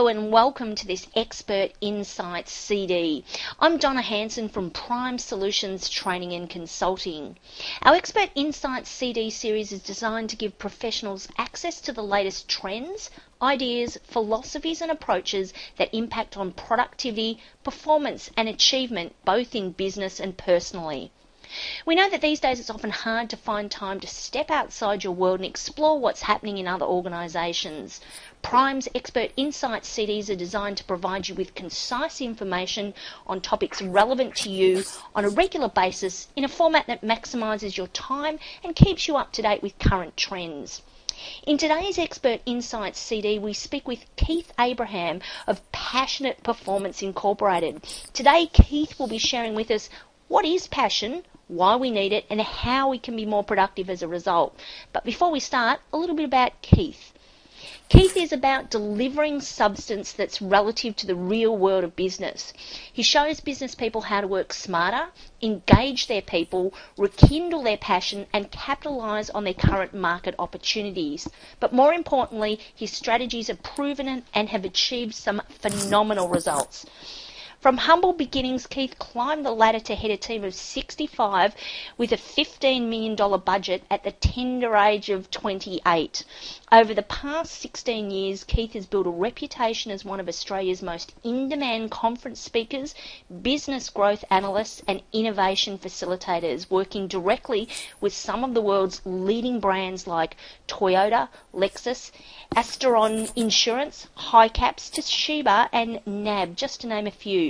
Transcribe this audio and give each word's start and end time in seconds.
Hello 0.00 0.08
and 0.08 0.32
welcome 0.32 0.74
to 0.76 0.86
this 0.86 1.06
Expert 1.14 1.72
Insights 1.82 2.52
CD. 2.52 3.22
I'm 3.60 3.76
Donna 3.76 4.00
Hanson 4.00 4.48
from 4.48 4.70
Prime 4.70 5.18
Solutions 5.18 5.90
Training 5.90 6.32
and 6.32 6.48
Consulting. 6.48 7.36
Our 7.82 7.96
Expert 7.96 8.30
Insights 8.34 8.88
CD 8.88 9.28
series 9.28 9.72
is 9.72 9.82
designed 9.82 10.30
to 10.30 10.36
give 10.36 10.58
professionals 10.58 11.28
access 11.36 11.82
to 11.82 11.92
the 11.92 12.02
latest 12.02 12.48
trends, 12.48 13.10
ideas, 13.42 13.98
philosophies 14.02 14.80
and 14.80 14.90
approaches 14.90 15.52
that 15.76 15.94
impact 15.94 16.34
on 16.34 16.52
productivity, 16.52 17.38
performance 17.62 18.30
and 18.38 18.48
achievement 18.48 19.14
both 19.26 19.54
in 19.54 19.72
business 19.72 20.18
and 20.18 20.38
personally. 20.38 21.12
We 21.84 21.96
know 21.96 22.08
that 22.08 22.20
these 22.20 22.38
days 22.38 22.60
it's 22.60 22.70
often 22.70 22.90
hard 22.90 23.28
to 23.30 23.36
find 23.36 23.68
time 23.68 23.98
to 24.00 24.06
step 24.06 24.52
outside 24.52 25.02
your 25.02 25.12
world 25.14 25.40
and 25.40 25.46
explore 25.46 25.98
what's 25.98 26.22
happening 26.22 26.58
in 26.58 26.68
other 26.68 26.86
organisations. 26.86 28.00
Prime's 28.42 28.88
Expert 28.94 29.32
Insights 29.36 29.88
CDs 29.88 30.30
are 30.30 30.34
designed 30.34 30.78
to 30.78 30.84
provide 30.84 31.28
you 31.28 31.34
with 31.34 31.54
concise 31.54 32.20
information 32.20 32.94
on 33.26 33.40
topics 33.40 33.82
relevant 33.82 34.34
to 34.36 34.50
you 34.50 34.82
on 35.14 35.24
a 35.24 35.28
regular 35.28 35.68
basis 35.68 36.28
in 36.34 36.44
a 36.44 36.48
format 36.48 36.86
that 36.86 37.02
maximises 37.02 37.76
your 37.76 37.88
time 37.88 38.38
and 38.64 38.74
keeps 38.74 39.06
you 39.06 39.16
up 39.16 39.32
to 39.32 39.42
date 39.42 39.62
with 39.62 39.78
current 39.78 40.16
trends. 40.16 40.82
In 41.46 41.58
today's 41.58 41.98
Expert 41.98 42.40
Insights 42.46 42.98
CD, 42.98 43.38
we 43.38 43.52
speak 43.52 43.86
with 43.86 44.06
Keith 44.16 44.52
Abraham 44.58 45.20
of 45.46 45.60
Passionate 45.70 46.42
Performance 46.42 47.02
Incorporated. 47.02 47.82
Today, 48.14 48.46
Keith 48.46 48.98
will 48.98 49.06
be 49.06 49.18
sharing 49.18 49.54
with 49.54 49.70
us 49.70 49.90
what 50.28 50.46
is 50.46 50.66
passion, 50.66 51.24
why 51.46 51.76
we 51.76 51.90
need 51.90 52.12
it, 52.12 52.24
and 52.30 52.40
how 52.40 52.88
we 52.88 52.98
can 52.98 53.16
be 53.16 53.26
more 53.26 53.44
productive 53.44 53.90
as 53.90 54.02
a 54.02 54.08
result. 54.08 54.58
But 54.94 55.04
before 55.04 55.30
we 55.30 55.40
start, 55.40 55.80
a 55.92 55.98
little 55.98 56.16
bit 56.16 56.24
about 56.24 56.62
Keith. 56.62 57.12
Keith 57.90 58.16
is 58.16 58.30
about 58.30 58.70
delivering 58.70 59.40
substance 59.40 60.12
that's 60.12 60.40
relative 60.40 60.94
to 60.94 61.08
the 61.08 61.14
real 61.16 61.58
world 61.58 61.82
of 61.82 61.96
business. 61.96 62.52
He 62.92 63.02
shows 63.02 63.40
business 63.40 63.74
people 63.74 64.02
how 64.02 64.20
to 64.20 64.28
work 64.28 64.52
smarter, 64.52 65.08
engage 65.42 66.06
their 66.06 66.22
people, 66.22 66.72
rekindle 66.96 67.64
their 67.64 67.76
passion, 67.76 68.28
and 68.32 68.52
capitalize 68.52 69.28
on 69.30 69.42
their 69.42 69.54
current 69.54 69.92
market 69.92 70.36
opportunities. 70.38 71.28
But 71.58 71.72
more 71.72 71.92
importantly, 71.92 72.60
his 72.76 72.92
strategies 72.92 73.50
are 73.50 73.56
proven 73.56 74.22
and 74.32 74.48
have 74.50 74.64
achieved 74.64 75.16
some 75.16 75.42
phenomenal 75.48 76.28
results. 76.28 76.86
From 77.60 77.76
humble 77.76 78.14
beginnings, 78.14 78.66
Keith 78.66 78.98
climbed 78.98 79.44
the 79.44 79.50
ladder 79.50 79.80
to 79.80 79.94
head 79.94 80.10
a 80.10 80.16
team 80.16 80.44
of 80.44 80.54
65 80.54 81.54
with 81.98 82.10
a 82.10 82.16
$15 82.16 82.88
million 82.88 83.14
budget 83.40 83.82
at 83.90 84.02
the 84.02 84.12
tender 84.12 84.74
age 84.76 85.10
of 85.10 85.30
28. 85.30 86.24
Over 86.72 86.94
the 86.94 87.02
past 87.02 87.52
16 87.60 88.10
years, 88.10 88.44
Keith 88.44 88.72
has 88.72 88.86
built 88.86 89.06
a 89.06 89.10
reputation 89.10 89.92
as 89.92 90.06
one 90.06 90.20
of 90.20 90.26
Australia's 90.26 90.80
most 90.80 91.12
in 91.22 91.50
demand 91.50 91.90
conference 91.90 92.40
speakers, 92.40 92.94
business 93.42 93.90
growth 93.90 94.24
analysts, 94.30 94.80
and 94.88 95.02
innovation 95.12 95.76
facilitators, 95.76 96.70
working 96.70 97.08
directly 97.08 97.68
with 98.00 98.14
some 98.14 98.42
of 98.42 98.54
the 98.54 98.62
world's 98.62 99.02
leading 99.04 99.60
brands 99.60 100.06
like 100.06 100.34
Toyota, 100.66 101.28
Lexus, 101.52 102.10
Asteron 102.56 103.30
Insurance, 103.36 104.06
HiCaps, 104.16 104.90
Toshiba, 104.90 105.68
and 105.74 106.00
NAB, 106.06 106.56
just 106.56 106.80
to 106.80 106.86
name 106.86 107.06
a 107.06 107.10
few. 107.10 107.49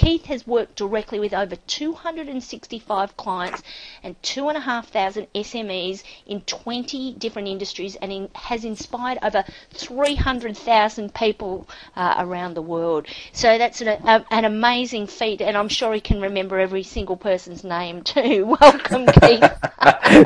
Keith 0.00 0.24
has 0.24 0.46
worked 0.46 0.76
directly 0.76 1.20
with 1.20 1.34
over 1.34 1.56
265 1.56 3.18
clients 3.18 3.62
and 4.02 4.16
2,500 4.22 5.28
SMEs 5.34 6.02
in 6.24 6.40
20 6.40 7.12
different 7.16 7.48
industries 7.48 7.96
and 7.96 8.10
in, 8.10 8.30
has 8.34 8.64
inspired 8.64 9.18
over 9.22 9.44
300,000 9.74 11.12
people 11.12 11.68
uh, 11.96 12.14
around 12.16 12.54
the 12.54 12.62
world. 12.62 13.08
So 13.34 13.58
that's 13.58 13.82
an, 13.82 13.88
a, 13.88 14.24
an 14.30 14.46
amazing 14.46 15.06
feat, 15.06 15.42
and 15.42 15.54
I'm 15.54 15.68
sure 15.68 15.92
he 15.92 16.00
can 16.00 16.22
remember 16.22 16.58
every 16.58 16.82
single 16.82 17.18
person's 17.18 17.62
name 17.62 18.00
too. 18.00 18.56
Welcome, 18.60 19.04
Keith. 19.04 19.52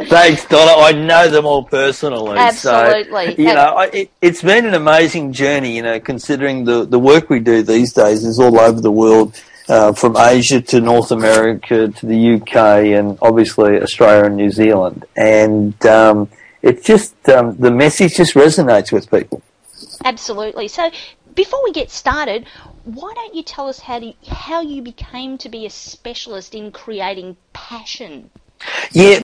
Thanks, 0.08 0.46
Donna. 0.46 0.80
I 0.82 0.92
know 0.92 1.28
them 1.28 1.46
all 1.46 1.64
personally. 1.64 2.38
Absolutely. 2.38 3.34
So, 3.34 3.42
you 3.42 3.52
know, 3.52 3.80
it, 3.92 4.12
it's 4.22 4.40
been 4.40 4.66
an 4.66 4.74
amazing 4.74 5.32
journey, 5.32 5.74
you 5.74 5.82
know, 5.82 5.98
considering 5.98 6.64
the, 6.64 6.84
the 6.84 7.00
work 7.00 7.28
we 7.28 7.40
do 7.40 7.62
these 7.62 7.92
days 7.92 8.24
is 8.24 8.38
all 8.38 8.60
over 8.60 8.80
the 8.80 8.92
world 8.92 9.34
uh, 9.68 9.92
from 9.92 10.16
Asia 10.16 10.60
to 10.60 10.80
North 10.80 11.10
America 11.10 11.88
to 11.88 12.06
the 12.06 12.34
UK 12.34 12.56
and 12.98 13.18
obviously 13.22 13.80
Australia 13.80 14.24
and 14.24 14.36
New 14.36 14.50
Zealand. 14.50 15.04
And 15.16 15.84
um, 15.86 16.28
it 16.62 16.84
just, 16.84 17.14
um, 17.28 17.56
the 17.56 17.70
message 17.70 18.16
just 18.16 18.34
resonates 18.34 18.92
with 18.92 19.10
people. 19.10 19.42
Absolutely. 20.04 20.68
So 20.68 20.90
before 21.34 21.62
we 21.64 21.72
get 21.72 21.90
started, 21.90 22.46
why 22.84 23.12
don't 23.14 23.34
you 23.34 23.42
tell 23.42 23.68
us 23.68 23.80
how, 23.80 23.98
to, 23.98 24.12
how 24.28 24.60
you 24.60 24.82
became 24.82 25.38
to 25.38 25.48
be 25.48 25.66
a 25.66 25.70
specialist 25.70 26.54
in 26.54 26.70
creating 26.70 27.36
passion? 27.52 28.30
Yeah, 28.92 29.20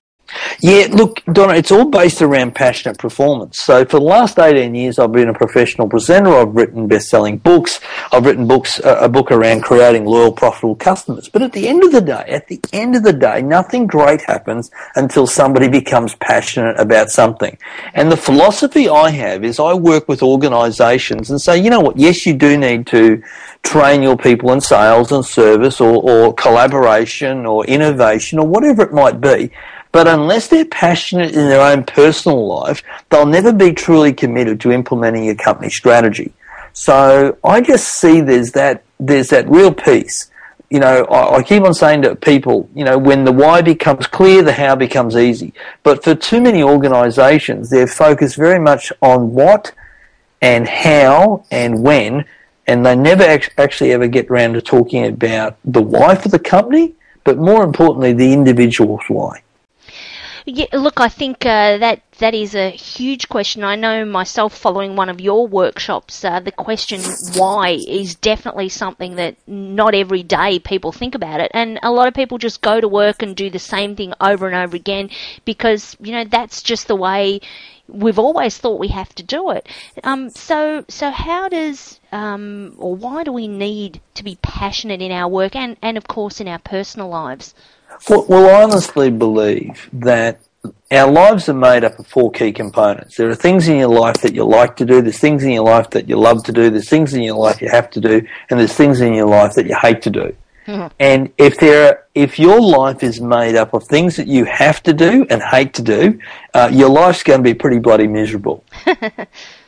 yeah, 0.59 0.87
look, 0.91 1.23
Donna, 1.31 1.53
it's 1.53 1.71
all 1.71 1.85
based 1.85 2.21
around 2.21 2.55
passionate 2.55 2.97
performance. 2.97 3.59
So 3.61 3.85
for 3.85 3.99
the 3.99 4.05
last 4.05 4.37
18 4.37 4.75
years, 4.75 4.99
I've 4.99 5.11
been 5.11 5.29
a 5.29 5.33
professional 5.33 5.87
presenter. 5.87 6.33
I've 6.35 6.55
written 6.55 6.87
best-selling 6.87 7.37
books. 7.37 7.79
I've 8.11 8.25
written 8.25 8.47
books, 8.47 8.79
uh, 8.79 8.97
a 9.01 9.09
book 9.09 9.31
around 9.31 9.61
creating 9.61 10.05
loyal, 10.05 10.31
profitable 10.31 10.75
customers. 10.75 11.29
But 11.29 11.41
at 11.41 11.53
the 11.53 11.67
end 11.67 11.83
of 11.83 11.91
the 11.91 12.01
day, 12.01 12.25
at 12.27 12.47
the 12.47 12.59
end 12.73 12.95
of 12.95 13.03
the 13.03 13.13
day, 13.13 13.41
nothing 13.41 13.87
great 13.87 14.21
happens 14.21 14.71
until 14.95 15.27
somebody 15.27 15.67
becomes 15.67 16.15
passionate 16.15 16.79
about 16.79 17.09
something. 17.09 17.57
And 17.93 18.11
the 18.11 18.17
philosophy 18.17 18.89
I 18.89 19.09
have 19.11 19.43
is 19.43 19.59
I 19.59 19.73
work 19.73 20.07
with 20.07 20.21
organizations 20.21 21.29
and 21.29 21.41
say, 21.41 21.57
you 21.57 21.69
know 21.69 21.79
what, 21.79 21.97
yes, 21.97 22.25
you 22.25 22.33
do 22.33 22.57
need 22.57 22.87
to 22.87 23.21
train 23.63 24.01
your 24.01 24.17
people 24.17 24.51
in 24.51 24.61
sales 24.61 25.11
and 25.11 25.25
service 25.25 25.79
or, 25.79 26.01
or 26.01 26.33
collaboration 26.33 27.45
or 27.45 27.65
innovation 27.65 28.39
or 28.39 28.47
whatever 28.47 28.81
it 28.83 28.93
might 28.93 29.21
be. 29.21 29.51
But 29.91 30.07
unless 30.07 30.47
they're 30.47 30.65
passionate 30.65 31.31
in 31.31 31.49
their 31.49 31.61
own 31.61 31.83
personal 31.83 32.47
life, 32.47 32.81
they'll 33.09 33.25
never 33.25 33.51
be 33.51 33.73
truly 33.73 34.13
committed 34.13 34.61
to 34.61 34.71
implementing 34.71 35.29
a 35.29 35.35
company 35.35 35.69
strategy. 35.69 36.33
So 36.73 37.37
I 37.43 37.61
just 37.61 37.87
see 37.99 38.21
there's 38.21 38.53
that 38.53 38.83
there's 38.99 39.29
that 39.29 39.49
real 39.49 39.73
piece. 39.73 40.31
You 40.69 40.79
know, 40.79 41.03
I, 41.05 41.37
I 41.37 41.43
keep 41.43 41.63
on 41.63 41.73
saying 41.73 42.03
to 42.03 42.15
people, 42.15 42.69
you 42.73 42.85
know, 42.85 42.97
when 42.97 43.25
the 43.25 43.33
why 43.33 43.61
becomes 43.61 44.07
clear, 44.07 44.41
the 44.41 44.53
how 44.53 44.75
becomes 44.75 45.17
easy. 45.17 45.53
But 45.83 46.03
for 46.03 46.15
too 46.15 46.39
many 46.39 46.63
organisations, 46.63 47.69
they're 47.69 47.87
focused 47.87 48.37
very 48.37 48.59
much 48.59 48.93
on 49.01 49.33
what 49.33 49.73
and 50.41 50.67
how 50.67 51.43
and 51.51 51.83
when, 51.83 52.25
and 52.67 52.85
they 52.85 52.95
never 52.95 53.23
actually 53.57 53.91
ever 53.91 54.07
get 54.07 54.29
around 54.29 54.53
to 54.53 54.61
talking 54.61 55.05
about 55.05 55.57
the 55.65 55.81
why 55.81 56.15
for 56.15 56.29
the 56.29 56.39
company, 56.39 56.93
but 57.25 57.37
more 57.37 57.63
importantly, 57.63 58.13
the 58.13 58.31
individual's 58.31 59.03
why. 59.09 59.41
Yeah, 60.45 60.65
look, 60.73 60.99
I 60.99 61.07
think 61.07 61.45
uh, 61.45 61.77
that 61.77 62.01
that 62.17 62.33
is 62.33 62.55
a 62.55 62.69
huge 62.69 63.29
question. 63.29 63.63
I 63.63 63.75
know 63.75 64.05
myself 64.05 64.57
following 64.57 64.95
one 64.95 65.09
of 65.09 65.21
your 65.21 65.47
workshops, 65.47 66.25
uh, 66.25 66.39
the 66.39 66.51
question 66.51 67.01
why 67.35 67.69
is 67.87 68.15
definitely 68.15 68.69
something 68.69 69.15
that 69.17 69.35
not 69.47 69.93
every 69.93 70.23
day 70.23 70.59
people 70.59 70.91
think 70.91 71.13
about 71.13 71.41
it, 71.41 71.51
and 71.53 71.79
a 71.83 71.91
lot 71.91 72.07
of 72.07 72.13
people 72.13 72.37
just 72.39 72.61
go 72.61 72.81
to 72.81 72.87
work 72.87 73.21
and 73.21 73.35
do 73.35 73.49
the 73.49 73.59
same 73.59 73.95
thing 73.95 74.13
over 74.19 74.47
and 74.47 74.55
over 74.55 74.75
again 74.75 75.09
because 75.45 75.95
you 75.99 76.11
know 76.11 76.23
that's 76.23 76.63
just 76.63 76.87
the 76.87 76.95
way 76.95 77.39
we've 77.87 78.19
always 78.19 78.57
thought 78.57 78.79
we 78.79 78.87
have 78.87 79.13
to 79.15 79.23
do 79.23 79.51
it. 79.51 79.67
Um, 80.03 80.29
so, 80.29 80.85
so 80.87 81.11
how 81.11 81.49
does 81.49 81.99
um, 82.11 82.75
or 82.77 82.95
why 82.95 83.23
do 83.23 83.31
we 83.31 83.47
need 83.47 84.01
to 84.15 84.23
be 84.23 84.37
passionate 84.41 85.01
in 85.01 85.11
our 85.11 85.27
work 85.27 85.55
and, 85.55 85.77
and 85.81 85.97
of 85.97 86.07
course 86.07 86.39
in 86.39 86.47
our 86.47 86.59
personal 86.59 87.09
lives? 87.09 87.53
Well, 88.09 88.25
well, 88.27 88.55
I 88.55 88.63
honestly 88.63 89.09
believe 89.09 89.89
that 89.93 90.39
our 90.91 91.09
lives 91.09 91.47
are 91.49 91.53
made 91.53 91.83
up 91.83 91.97
of 91.99 92.07
four 92.07 92.31
key 92.31 92.51
components. 92.51 93.15
There 93.15 93.29
are 93.29 93.35
things 93.35 93.67
in 93.67 93.77
your 93.77 93.89
life 93.89 94.21
that 94.21 94.33
you 94.33 94.43
like 94.43 94.75
to 94.77 94.85
do, 94.85 95.01
there's 95.01 95.19
things 95.19 95.43
in 95.43 95.51
your 95.51 95.63
life 95.63 95.89
that 95.91 96.09
you 96.09 96.17
love 96.17 96.43
to 96.45 96.51
do, 96.51 96.69
there's 96.69 96.89
things 96.89 97.13
in 97.13 97.23
your 97.23 97.37
life 97.37 97.61
you 97.61 97.69
have 97.69 97.89
to 97.91 98.01
do, 98.01 98.27
and 98.49 98.59
there's 98.59 98.73
things 98.73 99.01
in 99.01 99.13
your 99.13 99.27
life 99.27 99.53
that 99.53 99.67
you 99.67 99.75
hate 99.75 100.01
to 100.03 100.09
do. 100.09 100.35
Mm-hmm. 100.67 100.87
And 100.99 101.31
if 101.37 101.57
there, 101.57 101.87
are, 101.87 102.05
if 102.13 102.37
your 102.37 102.61
life 102.61 103.03
is 103.03 103.19
made 103.19 103.55
up 103.55 103.73
of 103.73 103.85
things 103.85 104.15
that 104.17 104.27
you 104.27 104.45
have 104.45 104.83
to 104.83 104.93
do 104.93 105.25
and 105.29 105.41
hate 105.41 105.73
to 105.75 105.81
do, 105.81 106.19
uh, 106.53 106.69
your 106.71 106.89
life's 106.89 107.23
going 107.23 107.39
to 107.39 107.43
be 107.43 107.53
pretty 107.53 107.79
bloody 107.79 108.07
miserable. 108.07 108.63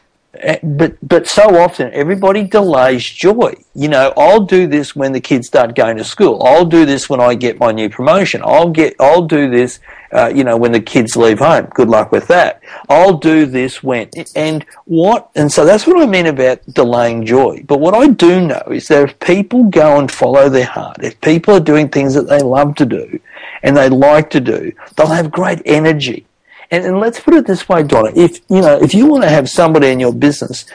Eh, 0.44 0.60
but 0.62 0.98
but 1.02 1.26
so 1.26 1.58
often 1.58 1.90
everybody 1.94 2.44
delays 2.44 3.06
joy. 3.06 3.54
You 3.74 3.88
know, 3.88 4.12
I'll 4.18 4.42
do 4.42 4.68
this 4.68 4.94
when 4.94 5.14
the 5.14 5.22
kids 5.22 5.48
start 5.48 5.74
going 5.74 5.96
to 5.98 6.04
school. 6.04 6.44
I'll 6.44 6.66
do 6.66 6.86
this 6.86 7.10
when 7.10 7.22
I 7.22 7.34
get 7.34 7.60
my 7.60 7.72
new 7.72 7.90
promotion. 7.90 8.42
I'll 8.44 8.70
get 8.70 8.94
I'll 9.00 9.22
do 9.22 9.50
this 9.50 9.80
uh, 10.12 10.30
you 10.36 10.44
know 10.44 10.58
when 10.58 10.74
the 10.74 10.82
kids 10.82 11.16
leave 11.16 11.40
home. 11.40 11.68
Good 11.74 11.88
luck 11.88 12.12
with 12.12 12.28
that. 12.28 12.62
I'll 12.90 13.18
do 13.18 13.46
this 13.46 13.82
when 13.82 14.10
and 14.36 14.66
what 14.84 15.30
and 15.34 15.50
so 15.50 15.64
that's 15.64 15.88
what 15.88 16.02
I 16.02 16.06
mean 16.08 16.26
about 16.26 16.60
delaying 16.74 17.26
joy. 17.26 17.64
But 17.66 17.80
what 17.80 17.94
I 17.94 18.08
do 18.08 18.46
know 18.46 18.64
is 18.70 18.90
that 18.90 19.10
if 19.10 19.20
people 19.22 19.64
go 19.64 19.98
and 19.98 20.12
follow 20.12 20.50
their 20.50 20.66
heart, 20.66 20.98
if 21.02 21.20
people 21.22 21.56
are 21.56 21.62
doing 21.62 21.88
things 21.88 22.16
that 22.16 22.28
they 22.28 22.40
love 22.40 22.76
to 22.76 22.86
do 22.86 23.18
and 23.62 23.78
they 23.78 23.88
like 23.88 24.30
to 24.32 24.42
do, 24.42 24.74
they'll 24.98 25.08
have 25.08 25.32
great 25.32 25.62
energy 25.66 26.26
and, 26.72 26.86
and 26.86 27.00
let's 27.00 27.20
put 27.20 27.34
it 27.34 27.48
this 27.48 27.68
way, 27.70 27.84
Donna. 27.84 28.12
If 28.16 28.40
you 28.50 28.62
know, 28.62 28.78
if 28.82 28.94
you 28.94 29.06
want 29.08 29.24
to 29.24 29.30
have 29.30 29.50
somebody 29.50 29.88
in 29.88 30.00
your 30.00 30.14
business, 30.14 30.66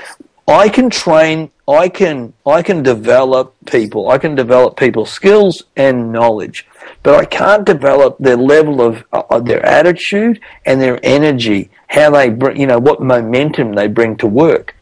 I 0.49 0.71
can 0.71 0.89
train, 0.89 1.51
I 1.69 1.91
can, 1.91 2.33
I 2.47 2.63
can 2.63 2.83
develop 2.83 3.55
people, 3.67 4.11
I 4.11 4.17
can 4.17 4.35
develop 4.35 4.79
people's 4.79 5.11
skills 5.11 5.65
and 5.77 6.11
knowledge, 6.11 6.67
but 7.03 7.15
I 7.15 7.27
can't 7.27 7.67
develop 7.67 8.17
their 8.19 8.39
level 8.39 8.81
of 8.81 9.05
uh, 9.13 9.41
their 9.41 9.65
attitude 9.65 10.41
and 10.65 10.81
their 10.81 10.99
energy, 11.03 11.71
how 11.89 12.11
they 12.11 12.31
bring, 12.31 12.59
you 12.59 12.67
know, 12.67 12.79
what 12.79 13.03
momentum 13.03 13.75
they 13.75 13.89
bring 13.89 14.17
to 14.17 14.27
work. 14.27 14.75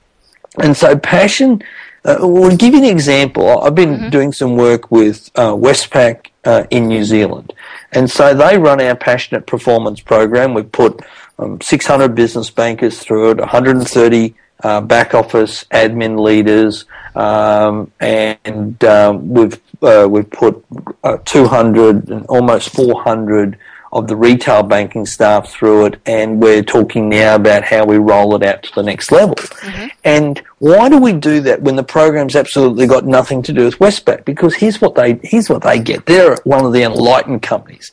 And 0.63 0.77
so 0.77 0.97
passion, 0.97 1.65
uh, 2.05 2.19
we'll 2.21 2.57
give 2.57 2.73
you 2.73 2.79
an 2.79 2.85
example. 2.85 3.61
I've 3.61 3.75
been 3.75 3.97
mm-hmm. 3.97 4.11
doing 4.11 4.33
some 4.33 4.57
work 4.57 4.93
with 4.93 5.31
uh, 5.35 5.53
Westpac 5.53 6.29
uh, 6.45 6.65
in 6.71 6.87
New 6.87 7.03
Zealand. 7.03 7.53
And 7.97 8.11
so 8.11 8.35
they 8.35 8.59
run 8.59 8.79
our 8.83 8.95
passionate 8.95 9.47
performance 9.47 10.01
program. 10.01 10.53
We've 10.53 10.71
put 10.71 11.01
um, 11.39 11.63
600 11.63 12.15
business 12.15 12.51
bankers 12.51 12.99
through 12.99 13.31
it, 13.31 13.39
130 13.39 14.35
uh, 14.63 14.83
back 14.83 15.15
office 15.15 15.65
admin 15.71 16.23
leaders, 16.23 16.85
um, 17.15 17.91
and 17.99 18.85
um, 18.85 19.31
we've 19.31 19.59
uh, 19.81 20.07
we've 20.11 20.29
put 20.29 20.63
uh, 21.05 21.17
200 21.25 22.11
and 22.11 22.27
almost 22.27 22.69
400 22.75 23.59
of 23.99 24.09
the 24.09 24.17
retail 24.17 24.63
banking 24.63 25.07
staff 25.07 25.51
through 25.51 25.87
it, 25.87 26.01
and 26.07 26.41
we're 26.41 26.63
talking 26.63 27.09
now 27.09 27.35
about 27.35 27.65
how 27.65 27.85
we 27.85 27.99
roll 27.99 28.35
it 28.35 28.43
out 28.43 28.63
to 28.63 28.75
the 28.75 28.83
next 28.83 29.11
level. 29.11 29.35
Mm-hmm. 29.37 29.87
And 30.05 30.43
why 30.59 30.89
do 30.89 30.99
we 30.99 31.13
do 31.13 31.41
that 31.43 31.63
when 31.63 31.77
the 31.77 31.83
program's 31.83 32.37
absolutely 32.37 32.87
got 32.87 33.07
nothing 33.07 33.43
to 33.43 33.53
do 33.53 33.65
with 33.65 33.79
Westpac? 33.79 34.25
Because 34.25 34.55
here's 34.55 34.81
what 34.81 34.95
they 34.95 35.19
here's 35.23 35.49
what 35.49 35.63
they 35.63 35.79
get. 35.79 36.07
They're 36.07 36.37
one 36.45 36.65
of 36.65 36.73
the 36.73 36.83
enlightened 36.83 37.43
companies. 37.43 37.93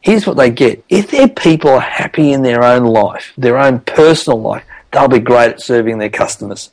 Here's 0.00 0.26
what 0.26 0.36
they 0.36 0.50
get. 0.50 0.84
If 0.88 1.10
their 1.10 1.28
people 1.28 1.70
are 1.70 1.80
happy 1.80 2.32
in 2.32 2.42
their 2.42 2.64
own 2.64 2.84
life, 2.84 3.32
their 3.38 3.58
own 3.58 3.80
personal 3.80 4.40
life, 4.40 4.64
they'll 4.90 5.08
be 5.08 5.20
great 5.20 5.52
at 5.52 5.60
serving 5.60 5.98
their 5.98 6.10
customers. 6.10 6.70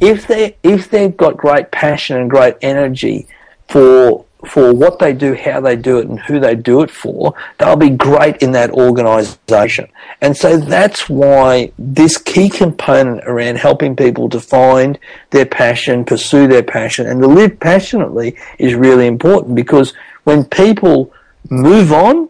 If 0.00 0.26
they 0.26 0.56
if 0.62 0.90
they've 0.90 1.16
got 1.16 1.36
great 1.36 1.70
passion 1.70 2.18
and 2.18 2.30
great 2.30 2.56
energy 2.62 3.26
for 3.68 4.24
for 4.48 4.72
what 4.72 4.98
they 4.98 5.12
do, 5.12 5.34
how 5.34 5.60
they 5.60 5.76
do 5.76 5.98
it, 5.98 6.08
and 6.08 6.18
who 6.20 6.40
they 6.40 6.54
do 6.54 6.82
it 6.82 6.90
for, 6.90 7.34
they'll 7.58 7.76
be 7.76 7.90
great 7.90 8.36
in 8.38 8.52
that 8.52 8.70
organisation. 8.70 9.88
And 10.20 10.36
so 10.36 10.56
that's 10.56 11.08
why 11.08 11.72
this 11.78 12.16
key 12.18 12.48
component 12.48 13.24
around 13.24 13.56
helping 13.56 13.96
people 13.96 14.28
to 14.30 14.40
find 14.40 14.98
their 15.30 15.46
passion, 15.46 16.04
pursue 16.04 16.46
their 16.46 16.62
passion, 16.62 17.06
and 17.06 17.20
to 17.22 17.28
live 17.28 17.58
passionately 17.60 18.36
is 18.58 18.74
really 18.74 19.06
important 19.06 19.54
because 19.54 19.92
when 20.24 20.44
people 20.44 21.12
move 21.50 21.92
on, 21.92 22.28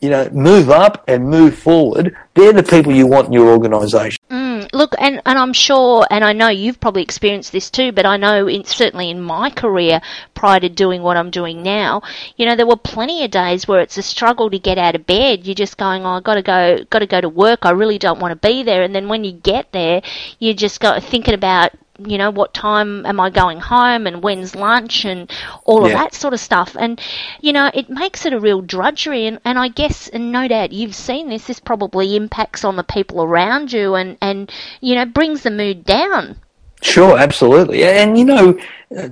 you 0.00 0.10
know, 0.10 0.28
move 0.30 0.70
up 0.70 1.04
and 1.08 1.28
move 1.28 1.58
forward, 1.58 2.16
they're 2.34 2.52
the 2.52 2.62
people 2.62 2.92
you 2.92 3.06
want 3.06 3.26
in 3.26 3.32
your 3.32 3.48
organisation. 3.48 4.18
Mm, 4.30 4.37
look, 4.72 4.94
and, 4.98 5.20
and 5.26 5.38
I'm 5.38 5.52
sure, 5.52 6.06
and 6.10 6.24
I 6.24 6.32
know 6.32 6.48
you've 6.48 6.80
probably 6.80 7.02
experienced 7.02 7.52
this 7.52 7.70
too, 7.70 7.92
but 7.92 8.06
I 8.06 8.16
know 8.16 8.46
in, 8.46 8.64
certainly 8.64 9.10
in 9.10 9.20
my 9.20 9.50
career 9.50 10.00
prior 10.34 10.60
to 10.60 10.68
doing 10.68 11.02
what 11.02 11.16
I'm 11.16 11.30
doing 11.30 11.62
now, 11.62 12.02
you 12.36 12.46
know, 12.46 12.56
there 12.56 12.66
were 12.66 12.76
plenty 12.76 13.24
of 13.24 13.30
days 13.30 13.66
where 13.66 13.80
it's 13.80 13.98
a 13.98 14.02
struggle 14.02 14.50
to 14.50 14.58
get 14.58 14.78
out 14.78 14.94
of 14.94 15.06
bed. 15.06 15.46
You're 15.46 15.54
just 15.54 15.76
going, 15.76 16.04
oh, 16.04 16.10
I 16.10 16.20
got 16.20 16.34
to 16.34 16.42
go, 16.42 16.84
got 16.90 17.00
to 17.00 17.06
go 17.06 17.20
to 17.20 17.28
work. 17.28 17.60
I 17.62 17.70
really 17.70 17.98
don't 17.98 18.20
want 18.20 18.32
to 18.32 18.48
be 18.48 18.62
there. 18.62 18.82
And 18.82 18.94
then 18.94 19.08
when 19.08 19.24
you 19.24 19.32
get 19.32 19.72
there, 19.72 20.02
you 20.38 20.54
just 20.54 20.80
got 20.80 21.02
thinking 21.02 21.34
about 21.34 21.72
you 21.98 22.16
know, 22.16 22.30
what 22.30 22.54
time 22.54 23.04
am 23.06 23.18
I 23.18 23.30
going 23.30 23.58
home 23.58 24.06
and 24.06 24.22
when's 24.22 24.54
lunch 24.54 25.04
and 25.04 25.30
all 25.64 25.84
of 25.84 25.92
that 25.92 26.14
sort 26.14 26.32
of 26.32 26.40
stuff. 26.40 26.76
And, 26.78 27.00
you 27.40 27.52
know, 27.52 27.70
it 27.74 27.90
makes 27.90 28.24
it 28.24 28.32
a 28.32 28.40
real 28.40 28.60
drudgery. 28.60 29.26
And, 29.26 29.40
and 29.44 29.58
I 29.58 29.68
guess, 29.68 30.08
and 30.08 30.30
no 30.30 30.46
doubt 30.46 30.72
you've 30.72 30.94
seen 30.94 31.28
this, 31.28 31.46
this 31.46 31.58
probably 31.58 32.14
impacts 32.14 32.64
on 32.64 32.76
the 32.76 32.84
people 32.84 33.22
around 33.22 33.72
you 33.72 33.94
and, 33.94 34.16
and 34.20 34.50
you 34.80 34.94
know, 34.94 35.06
brings 35.06 35.42
the 35.42 35.50
mood 35.50 35.84
down. 35.84 36.36
Sure, 36.82 37.18
absolutely. 37.18 37.82
And, 37.82 38.16
you 38.16 38.24
know, 38.24 38.58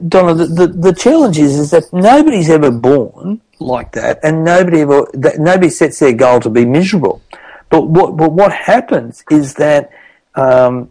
Donna, 0.07 0.35
the, 0.35 0.47
the, 0.47 0.67
the 0.69 0.93
challenge 0.93 1.39
is, 1.39 1.59
is 1.59 1.73
that 1.73 1.93
nobody's 1.93 2.49
ever 2.49 2.71
born 2.71 3.41
like 3.59 3.93
that 3.93 4.21
and 4.23 4.45
nobody 4.45 4.83
ever, 4.83 5.09
that, 5.15 5.41
nobody 5.41 5.71
sets 5.71 5.99
their 5.99 6.13
goal 6.13 6.39
to 6.41 6.51
be 6.51 6.65
miserable. 6.65 7.21
But 7.69 7.89
what, 7.89 8.17
but 8.17 8.31
what 8.31 8.53
happens 8.53 9.25
is 9.29 9.55
that, 9.55 9.91
um, 10.37 10.91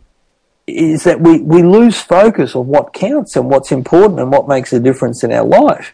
is 0.68 1.04
that 1.04 1.22
we, 1.22 1.40
we 1.42 1.62
lose 1.62 2.02
focus 2.02 2.56
of 2.56 2.66
what 2.66 2.94
counts 2.94 3.36
and 3.36 3.50
what's 3.50 3.72
important 3.72 4.20
and 4.20 4.32
what 4.32 4.48
makes 4.48 4.74
a 4.74 4.80
difference 4.80 5.24
in 5.24 5.32
our 5.32 5.46
life. 5.46 5.94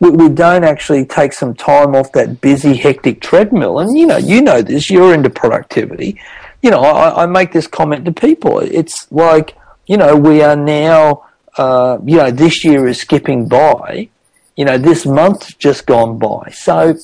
We, 0.00 0.10
we 0.10 0.28
don't 0.28 0.64
actually 0.64 1.04
take 1.06 1.32
some 1.32 1.54
time 1.54 1.94
off 1.94 2.12
that 2.12 2.40
busy, 2.40 2.76
hectic 2.76 3.20
treadmill. 3.20 3.80
And 3.80 3.96
you 3.96 4.06
know, 4.06 4.18
you 4.18 4.40
know 4.42 4.62
this, 4.62 4.90
you're 4.90 5.14
into 5.14 5.30
productivity. 5.30 6.20
You 6.62 6.70
know, 6.70 6.80
I, 6.80 7.24
I 7.24 7.26
make 7.26 7.52
this 7.52 7.66
comment 7.66 8.04
to 8.04 8.12
people. 8.12 8.60
It's 8.60 9.10
like, 9.10 9.56
you 9.86 9.96
know, 9.96 10.14
we 10.14 10.42
are 10.42 10.56
now, 10.56 11.26
uh, 11.56 11.98
you 12.04 12.16
know, 12.18 12.30
this 12.30 12.64
year 12.64 12.86
is 12.86 13.00
skipping 13.00 13.48
by. 13.48 14.08
You 14.56 14.66
know, 14.66 14.78
this 14.78 15.04
month's 15.04 15.54
just 15.54 15.86
gone 15.86 16.18
by. 16.18 16.50
So, 16.52 16.94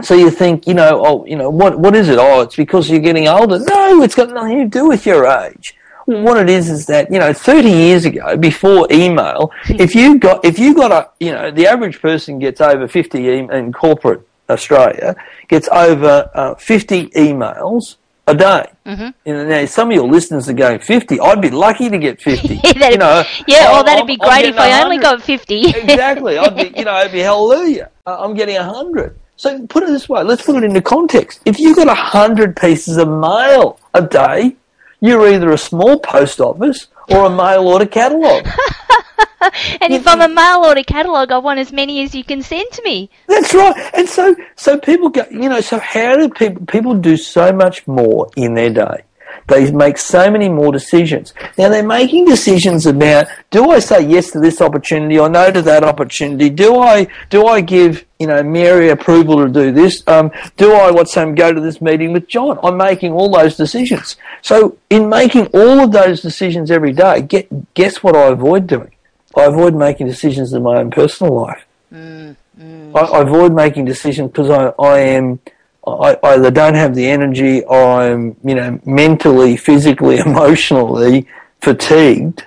so 0.00 0.14
you 0.14 0.30
think, 0.30 0.66
you 0.66 0.72
know, 0.72 1.02
oh, 1.04 1.26
you 1.26 1.36
know, 1.36 1.50
what, 1.50 1.78
what 1.78 1.94
is 1.94 2.08
it? 2.08 2.18
Oh, 2.18 2.40
it's 2.40 2.56
because 2.56 2.88
you're 2.88 3.00
getting 3.00 3.28
older. 3.28 3.58
No, 3.58 4.02
it's 4.02 4.14
got 4.14 4.30
nothing 4.30 4.58
to 4.60 4.66
do 4.66 4.88
with 4.88 5.04
your 5.04 5.26
age 5.26 5.74
what 6.10 6.36
it 6.36 6.50
is 6.50 6.68
is 6.68 6.86
that 6.86 7.10
you 7.10 7.18
know 7.18 7.32
30 7.32 7.68
years 7.70 8.04
ago 8.04 8.36
before 8.36 8.86
email 8.90 9.50
if 9.68 9.94
you 9.94 10.18
got 10.18 10.44
if 10.44 10.58
you 10.58 10.74
got 10.74 10.92
a 10.92 11.10
you 11.24 11.32
know 11.32 11.50
the 11.50 11.66
average 11.66 12.00
person 12.00 12.38
gets 12.38 12.60
over 12.60 12.88
50 12.88 13.28
in 13.28 13.72
corporate 13.72 14.26
australia 14.48 15.14
gets 15.48 15.68
over 15.68 16.30
uh, 16.34 16.54
50 16.56 17.08
emails 17.10 17.96
a 18.30 18.34
day. 18.34 18.66
Mm-hmm. 18.86 19.08
You 19.24 19.34
know, 19.34 19.48
now 19.48 19.66
some 19.66 19.90
of 19.90 19.94
your 19.94 20.08
listeners 20.08 20.48
are 20.48 20.54
going 20.54 20.78
50. 20.78 21.20
I'd 21.20 21.40
be 21.40 21.50
lucky 21.50 21.88
to 21.90 21.98
get 21.98 22.20
50. 22.20 22.48
you 22.64 22.96
know, 22.96 23.24
yeah, 23.46 23.70
well, 23.72 23.84
that'd 23.84 24.06
be 24.06 24.16
great 24.16 24.46
if 24.46 24.56
I 24.56 24.82
only 24.82 24.98
got 24.98 25.22
50. 25.22 25.60
exactly. 25.68 26.38
I'd 26.38 26.56
be, 26.56 26.78
you 26.78 26.84
know, 26.84 26.92
I'd 26.92 27.12
be 27.12 27.20
hallelujah. 27.20 27.90
I'm 28.06 28.34
getting 28.34 28.56
100. 28.56 29.18
So 29.36 29.66
put 29.66 29.82
it 29.82 29.86
this 29.86 30.08
way. 30.08 30.22
Let's 30.22 30.42
put 30.42 30.56
it 30.56 30.64
into 30.64 30.82
context. 30.82 31.40
If 31.44 31.58
you 31.58 31.74
got 31.74 31.86
100 31.86 32.56
pieces 32.56 32.96
of 32.96 33.08
mail 33.08 33.78
a 33.94 34.02
day, 34.02 34.56
you're 35.00 35.28
either 35.28 35.50
a 35.50 35.58
small 35.58 35.98
post 35.98 36.40
office 36.40 36.88
or 37.08 37.26
a 37.26 37.30
mail 37.30 37.66
order 37.66 37.86
catalogue. 37.86 38.46
and 39.80 39.92
if 39.92 40.06
I'm 40.06 40.20
a 40.20 40.28
mail 40.28 40.64
order 40.64 40.82
catalogue, 40.82 41.32
I 41.32 41.38
want 41.38 41.58
as 41.58 41.72
many 41.72 42.02
as 42.02 42.14
you 42.14 42.24
can 42.24 42.42
send 42.42 42.70
to 42.72 42.82
me. 42.82 43.10
That's 43.26 43.54
right. 43.54 43.90
And 43.94 44.08
so, 44.08 44.36
so 44.56 44.78
people 44.78 45.08
go, 45.08 45.24
you 45.30 45.48
know, 45.48 45.60
so 45.60 45.78
how 45.78 46.16
do 46.16 46.28
people, 46.28 46.66
people 46.66 46.94
do 46.94 47.16
so 47.16 47.52
much 47.52 47.86
more 47.86 48.30
in 48.36 48.54
their 48.54 48.70
day? 48.70 49.02
They 49.50 49.68
make 49.72 49.98
so 49.98 50.30
many 50.30 50.48
more 50.48 50.70
decisions. 50.70 51.34
Now 51.58 51.68
they're 51.68 51.82
making 51.82 52.24
decisions 52.24 52.86
about 52.86 53.26
do 53.50 53.70
I 53.70 53.80
say 53.80 54.00
yes 54.06 54.30
to 54.30 54.38
this 54.38 54.60
opportunity 54.60 55.18
or 55.18 55.28
no 55.28 55.50
to 55.50 55.60
that 55.62 55.82
opportunity? 55.82 56.50
Do 56.50 56.78
I 56.78 57.08
do 57.30 57.48
I 57.48 57.60
give 57.60 58.06
you 58.20 58.28
know 58.28 58.44
Mary 58.44 58.90
approval 58.90 59.44
to 59.44 59.52
do 59.52 59.72
this? 59.72 60.04
Um, 60.06 60.30
do 60.56 60.72
I 60.72 60.92
what's 60.92 61.12
some 61.12 61.34
go 61.34 61.52
to 61.52 61.60
this 61.60 61.80
meeting 61.80 62.12
with 62.12 62.28
John? 62.28 62.60
I'm 62.62 62.76
making 62.76 63.12
all 63.12 63.28
those 63.28 63.56
decisions. 63.56 64.16
So 64.40 64.78
in 64.88 65.08
making 65.08 65.46
all 65.46 65.80
of 65.80 65.90
those 65.90 66.22
decisions 66.22 66.70
every 66.70 66.92
day, 66.92 67.22
get, 67.22 67.74
guess 67.74 68.04
what 68.04 68.14
I 68.16 68.28
avoid 68.28 68.68
doing? 68.68 68.92
I 69.36 69.46
avoid 69.46 69.74
making 69.74 70.06
decisions 70.06 70.52
in 70.52 70.62
my 70.62 70.78
own 70.78 70.92
personal 70.92 71.34
life. 71.34 71.64
Mm, 71.92 72.36
mm. 72.56 72.96
I, 72.96 73.00
I 73.00 73.22
avoid 73.22 73.52
making 73.52 73.84
decisions 73.84 74.30
because 74.30 74.48
I, 74.48 74.68
I 74.80 74.98
am 75.00 75.40
I 75.86 76.18
either 76.22 76.50
don't 76.50 76.74
have 76.74 76.94
the 76.94 77.08
energy, 77.08 77.66
I'm, 77.66 78.36
you 78.44 78.54
know, 78.54 78.78
mentally, 78.84 79.56
physically, 79.56 80.18
emotionally 80.26 81.26
fatigued. 81.60 82.46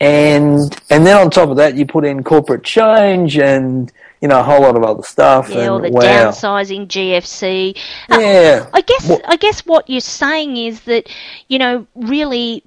And, 0.00 0.58
and 0.90 1.06
then 1.06 1.16
on 1.16 1.30
top 1.30 1.48
of 1.48 1.56
that, 1.56 1.76
you 1.76 1.86
put 1.86 2.04
in 2.04 2.24
corporate 2.24 2.64
change 2.64 3.38
and, 3.38 3.92
you 4.20 4.28
know, 4.28 4.40
a 4.40 4.42
whole 4.42 4.60
lot 4.60 4.76
of 4.76 4.82
other 4.82 5.02
stuff. 5.02 5.48
Yeah, 5.48 5.60
and, 5.60 5.68
all 5.70 5.80
the 5.80 5.90
wow. 5.90 6.02
downsizing, 6.02 6.88
GFC. 6.88 7.78
Yeah. 8.08 8.66
Uh, 8.66 8.70
I 8.74 8.80
guess, 8.80 9.10
I 9.26 9.36
guess 9.36 9.64
what 9.64 9.88
you're 9.88 10.00
saying 10.00 10.56
is 10.56 10.80
that, 10.82 11.08
you 11.48 11.58
know, 11.58 11.86
really 11.94 12.64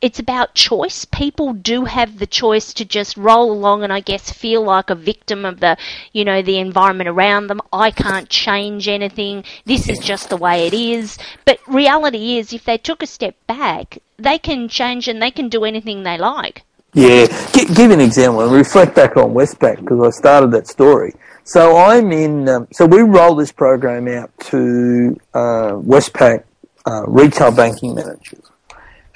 it's 0.00 0.18
about 0.18 0.54
choice. 0.54 1.04
People 1.04 1.52
do 1.52 1.84
have 1.84 2.18
the 2.18 2.26
choice 2.26 2.72
to 2.74 2.84
just 2.84 3.16
roll 3.16 3.50
along 3.50 3.82
and 3.82 3.92
I 3.92 4.00
guess 4.00 4.30
feel 4.30 4.62
like 4.62 4.90
a 4.90 4.94
victim 4.94 5.44
of 5.44 5.60
the, 5.60 5.76
you 6.12 6.24
know, 6.24 6.42
the 6.42 6.58
environment 6.58 7.08
around 7.08 7.46
them. 7.46 7.60
I 7.72 7.90
can't 7.90 8.28
change 8.28 8.88
anything. 8.88 9.44
This 9.64 9.88
is 9.88 9.98
just 9.98 10.28
the 10.28 10.36
way 10.36 10.66
it 10.66 10.74
is. 10.74 11.18
But 11.44 11.60
reality 11.66 12.38
is 12.38 12.52
if 12.52 12.64
they 12.64 12.78
took 12.78 13.02
a 13.02 13.06
step 13.06 13.36
back, 13.46 13.98
they 14.16 14.38
can 14.38 14.68
change 14.68 15.08
and 15.08 15.20
they 15.20 15.30
can 15.30 15.48
do 15.48 15.64
anything 15.64 16.02
they 16.02 16.18
like. 16.18 16.62
Yeah, 16.94 17.26
G- 17.52 17.66
give 17.74 17.90
an 17.90 18.00
example 18.00 18.40
and 18.40 18.52
reflect 18.52 18.94
back 18.94 19.16
on 19.18 19.34
Westpac 19.34 19.80
because 19.80 20.00
I 20.00 20.10
started 20.10 20.50
that 20.52 20.66
story. 20.66 21.12
So 21.44 21.76
I'm 21.76 22.10
in. 22.10 22.48
Um, 22.48 22.68
so 22.72 22.86
we 22.86 23.02
roll 23.02 23.34
this 23.34 23.52
program 23.52 24.08
out 24.08 24.30
to 24.46 25.16
uh, 25.34 25.72
Westpac 25.72 26.42
uh, 26.86 27.02
retail 27.06 27.52
banking 27.52 27.94
managers, 27.94 28.50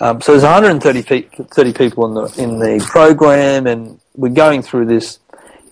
um, 0.00 0.20
so 0.20 0.32
there's 0.32 0.42
130 0.42 1.02
pe- 1.02 1.22
30 1.22 1.72
people 1.72 2.06
in 2.06 2.14
the 2.14 2.42
in 2.42 2.58
the 2.58 2.84
program, 2.88 3.66
and 3.66 4.00
we're 4.16 4.30
going 4.30 4.62
through 4.62 4.86
this, 4.86 5.18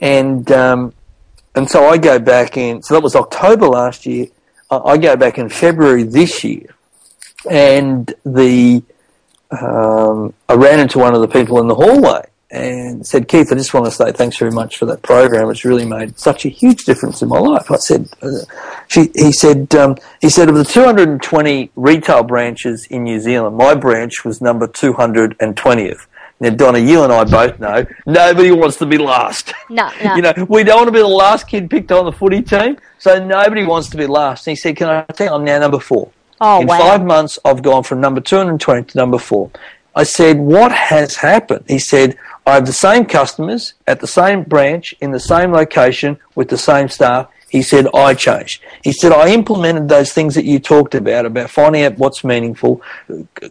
and 0.00 0.50
um, 0.52 0.92
and 1.54 1.68
so 1.68 1.87
I 1.87 1.99
go 1.99 2.18
back 2.18 2.56
in. 2.56 2.82
So 2.82 2.94
that 2.94 3.02
was 3.02 3.16
October 3.16 3.66
last 3.66 4.06
year. 4.06 4.26
I 4.70 4.99
go 4.99 5.16
back 5.16 5.38
in 5.38 5.49
February 5.49 6.02
this 6.02 6.44
year, 6.44 6.75
and 7.50 8.12
the 8.25 8.82
um, 9.50 10.35
I 10.49 10.54
ran 10.54 10.78
into 10.78 10.99
one 10.99 11.14
of 11.14 11.23
the 11.23 11.28
people 11.28 11.58
in 11.61 11.68
the 11.68 11.75
hallway 11.75 12.28
and 12.50 13.07
said, 13.07 13.28
Keith, 13.28 13.52
I 13.52 13.57
just 13.57 13.75
want 13.75 13.87
to 13.87 13.93
say 13.93 14.11
thanks 14.12 14.38
very 14.38 14.50
much 14.50 14.78
for 14.78 14.87
that 14.87 15.02
program. 15.02 15.50
It's 15.50 15.64
really 15.64 15.85
made 15.85 16.19
such 16.19 16.47
a 16.47 16.49
huge 16.49 16.85
difference 16.85 17.21
in 17.21 17.28
my 17.28 17.38
life. 17.38 17.71
I 17.71 17.76
said, 17.76 18.09
uh, 18.23 18.40
she, 18.87 19.11
he 19.14 19.33
said, 19.33 19.75
um, 19.75 19.97
he 20.21 20.31
said 20.31 20.49
of 20.49 20.55
the 20.55 20.64
220 20.64 21.71
retail 21.76 22.23
branches 22.23 22.87
in 22.87 23.05
New 23.05 23.21
Zealand, 23.21 23.57
my 23.57 23.75
branch 23.75 24.25
was 24.25 24.40
number 24.40 24.67
220th. 24.67 26.07
Now, 26.40 26.50
Donna, 26.50 26.78
you 26.78 27.02
and 27.02 27.12
I 27.12 27.25
both 27.25 27.59
know 27.59 27.85
nobody 28.07 28.52
wants 28.52 28.76
to 28.76 28.87
be 28.87 28.97
last. 28.97 29.52
No, 29.69 29.90
no. 30.05 30.14
you 30.14 30.23
know, 30.23 30.33
we 30.49 30.62
don't 30.62 30.76
want 30.76 30.87
to 30.88 30.93
be 30.93 31.00
the 31.00 31.07
last 31.07 31.49
kid 31.49 31.69
picked 31.69 31.90
on 31.90 32.05
the 32.05 32.12
footy 32.12 32.43
team, 32.43 32.78
so 32.99 33.23
nobody 33.23 33.64
wants 33.64 33.88
to 33.90 33.97
be 33.97 34.07
last. 34.07 34.47
And 34.47 34.52
he 34.52 34.57
said, 34.57 34.76
"Can 34.76 34.88
I 34.88 35.02
tell 35.02 35.26
you, 35.26 35.33
I'm 35.33 35.45
now 35.45 35.59
number 35.59 35.81
four. 35.81 36.12
Oh, 36.40 36.61
In 36.61 36.69
wow. 36.69 36.78
five 36.78 37.05
months, 37.05 37.38
I've 37.45 37.62
gone 37.62 37.83
from 37.83 38.00
number 38.00 38.21
220 38.21 38.85
to 38.85 38.99
number 38.99 39.19
four. 39.19 39.50
I 39.99 40.05
said, 40.05 40.38
what 40.38 40.71
has 40.71 41.17
happened? 41.17 41.64
He 41.67 41.81
said, 41.81 42.17
I 42.47 42.55
have 42.55 42.67
the 42.67 42.73
same 42.73 43.05
customers 43.05 43.75
at 43.85 43.99
the 43.99 44.07
same 44.07 44.45
branch 44.45 44.95
in 45.00 45.11
the 45.11 45.19
same 45.19 45.50
location 45.50 46.21
with 46.37 46.50
the 46.50 46.57
same 46.57 46.88
staff. 46.88 47.26
He 47.49 47.62
said, 47.62 47.87
I 47.95 48.14
changed. 48.14 48.62
He 48.85 48.93
said, 48.93 49.12
I 49.12 49.28
implemented 49.33 49.88
those 49.88 50.12
things 50.12 50.35
that 50.35 50.45
you 50.45 50.59
talked 50.59 50.95
about, 50.95 51.25
about 51.25 51.49
finding 51.49 51.83
out 51.83 51.97
what's 51.99 52.23
meaningful, 52.23 52.83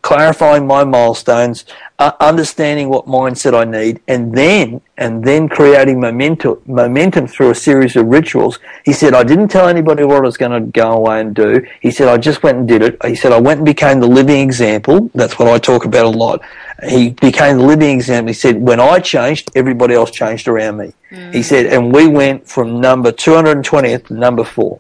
clarifying 0.02 0.68
my 0.68 0.84
milestones, 0.84 1.66
uh, 1.98 2.12
understanding 2.20 2.90
what 2.90 3.08
mindset 3.08 3.56
I 3.56 3.66
need, 3.66 4.00
and 4.08 4.36
then, 4.36 4.82
and 4.98 5.24
then 5.24 5.50
creating 5.50 6.00
momentum, 6.00 6.62
momentum 6.68 7.26
through 7.26 7.50
a 7.50 7.56
series 7.56 7.96
of 7.96 8.06
rituals. 8.06 8.60
He 8.86 8.94
said, 8.94 9.16
I 9.16 9.24
didn't 9.24 9.48
tell 9.48 9.68
anybody 9.68 10.04
what 10.04 10.18
I 10.18 10.22
was 10.22 10.38
going 10.38 10.52
to 10.52 10.72
go 10.72 10.92
away 10.92 11.22
and 11.22 11.36
do. 11.36 11.66
He 11.82 11.90
said, 11.90 12.08
I 12.08 12.18
just 12.18 12.44
went 12.44 12.60
and 12.60 12.68
did 12.68 12.84
it. 12.84 13.04
He 13.04 13.16
said, 13.16 13.32
I 13.32 13.40
went 13.40 13.60
and 13.60 13.66
became 13.66 14.00
the 14.00 14.08
living 14.08 14.42
example. 14.42 15.10
That's 15.16 15.40
what 15.40 15.48
I 15.48 15.58
talk 15.58 15.86
about 15.86 16.06
a 16.06 16.10
lot. 16.10 16.42
He 16.84 17.10
became 17.10 17.58
the 17.58 17.64
living 17.64 17.96
example. 17.96 18.28
He 18.28 18.34
said, 18.34 18.62
when 18.62 18.80
I 18.80 19.00
changed, 19.00 19.50
everybody 19.56 19.96
else 19.96 20.12
changed 20.12 20.48
around 20.48 20.78
me. 20.78 20.94
He 21.10 21.16
mm. 21.16 21.44
said, 21.44 21.66
and 21.66 21.94
we 21.94 22.08
went 22.08 22.48
from 22.48 22.80
number 22.80 23.12
220th 23.12 24.08
to 24.08 24.14
number 24.14 24.44
four. 24.44 24.80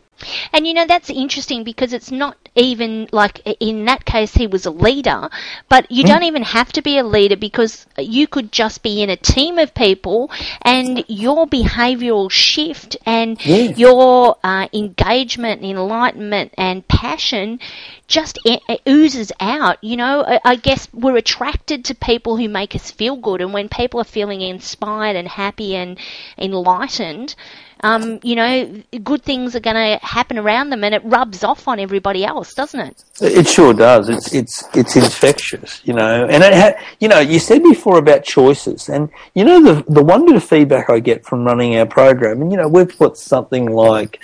And 0.51 0.65
you 0.65 0.73
know, 0.73 0.85
that's 0.85 1.09
interesting 1.09 1.63
because 1.63 1.93
it's 1.93 2.11
not 2.11 2.37
even 2.55 3.07
like 3.11 3.39
in 3.59 3.85
that 3.85 4.05
case 4.05 4.33
he 4.33 4.47
was 4.47 4.65
a 4.65 4.71
leader, 4.71 5.29
but 5.69 5.91
you 5.91 6.03
don't 6.03 6.23
even 6.23 6.43
have 6.43 6.71
to 6.73 6.81
be 6.81 6.97
a 6.97 7.03
leader 7.03 7.37
because 7.37 7.85
you 7.97 8.27
could 8.27 8.51
just 8.51 8.81
be 8.81 9.01
in 9.01 9.09
a 9.09 9.15
team 9.15 9.57
of 9.59 9.73
people 9.75 10.31
and 10.63 11.03
your 11.07 11.45
behavioral 11.47 12.31
shift 12.31 12.97
and 13.05 13.37
Yeah. 13.45 13.73
your 13.75 14.37
uh, 14.43 14.67
engagement, 14.73 15.63
enlightenment, 15.63 16.53
and 16.57 16.87
passion 16.87 17.59
just 18.07 18.39
oozes 18.87 19.31
out. 19.39 19.83
You 19.83 19.97
know, 19.97 20.23
I, 20.25 20.39
I 20.43 20.55
guess 20.55 20.87
we're 20.93 21.17
attracted 21.17 21.85
to 21.85 21.95
people 21.95 22.37
who 22.37 22.49
make 22.49 22.73
us 22.75 22.89
feel 22.89 23.17
good, 23.17 23.41
and 23.41 23.53
when 23.53 23.69
people 23.69 23.99
are 24.01 24.05
feeling 24.05 24.41
inspired 24.41 25.15
and 25.15 25.27
happy 25.27 25.75
and 25.75 25.97
enlightened, 26.37 27.35
um, 27.81 28.19
you 28.23 28.35
know, 28.35 28.83
good 29.03 29.23
things 29.23 29.55
are 29.55 29.59
going 29.59 29.75
to 29.75 30.05
happen 30.05 30.37
around 30.37 30.69
them, 30.69 30.83
and 30.83 30.95
it 30.95 31.01
rubs 31.05 31.43
off 31.43 31.67
on 31.67 31.79
everybody 31.79 32.25
else, 32.25 32.53
doesn't 32.53 32.79
it? 32.79 33.03
It 33.21 33.47
sure 33.47 33.73
does. 33.73 34.09
It's 34.09 34.33
it's 34.33 34.63
it's 34.73 34.95
infectious, 34.95 35.81
you 35.83 35.93
know. 35.93 36.25
And 36.25 36.43
it 36.43 36.53
ha- 36.53 36.83
you 36.99 37.07
know, 37.07 37.19
you 37.19 37.39
said 37.39 37.63
before 37.63 37.97
about 37.97 38.23
choices, 38.23 38.89
and 38.89 39.09
you 39.35 39.43
know 39.45 39.61
the 39.61 39.83
the 39.91 40.03
one 40.03 40.25
bit 40.25 40.35
of 40.35 40.43
feedback 40.43 40.89
I 40.89 40.99
get 40.99 41.25
from 41.25 41.45
running 41.45 41.77
our 41.77 41.85
program, 41.85 42.41
and 42.41 42.51
you 42.51 42.57
know 42.57 42.67
we've 42.67 42.97
put 42.97 43.17
something 43.17 43.67
like, 43.67 44.19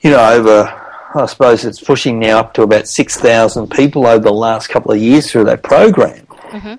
you 0.00 0.10
know, 0.10 0.32
over. 0.32 0.80
I 1.16 1.26
suppose 1.26 1.64
it's 1.64 1.80
pushing 1.80 2.18
now 2.18 2.40
up 2.40 2.54
to 2.54 2.62
about 2.62 2.88
six 2.88 3.16
thousand 3.16 3.70
people 3.70 4.04
over 4.06 4.22
the 4.22 4.32
last 4.32 4.66
couple 4.68 4.90
of 4.92 4.98
years 5.00 5.30
through 5.30 5.44
that 5.44 5.62
program. 5.62 6.26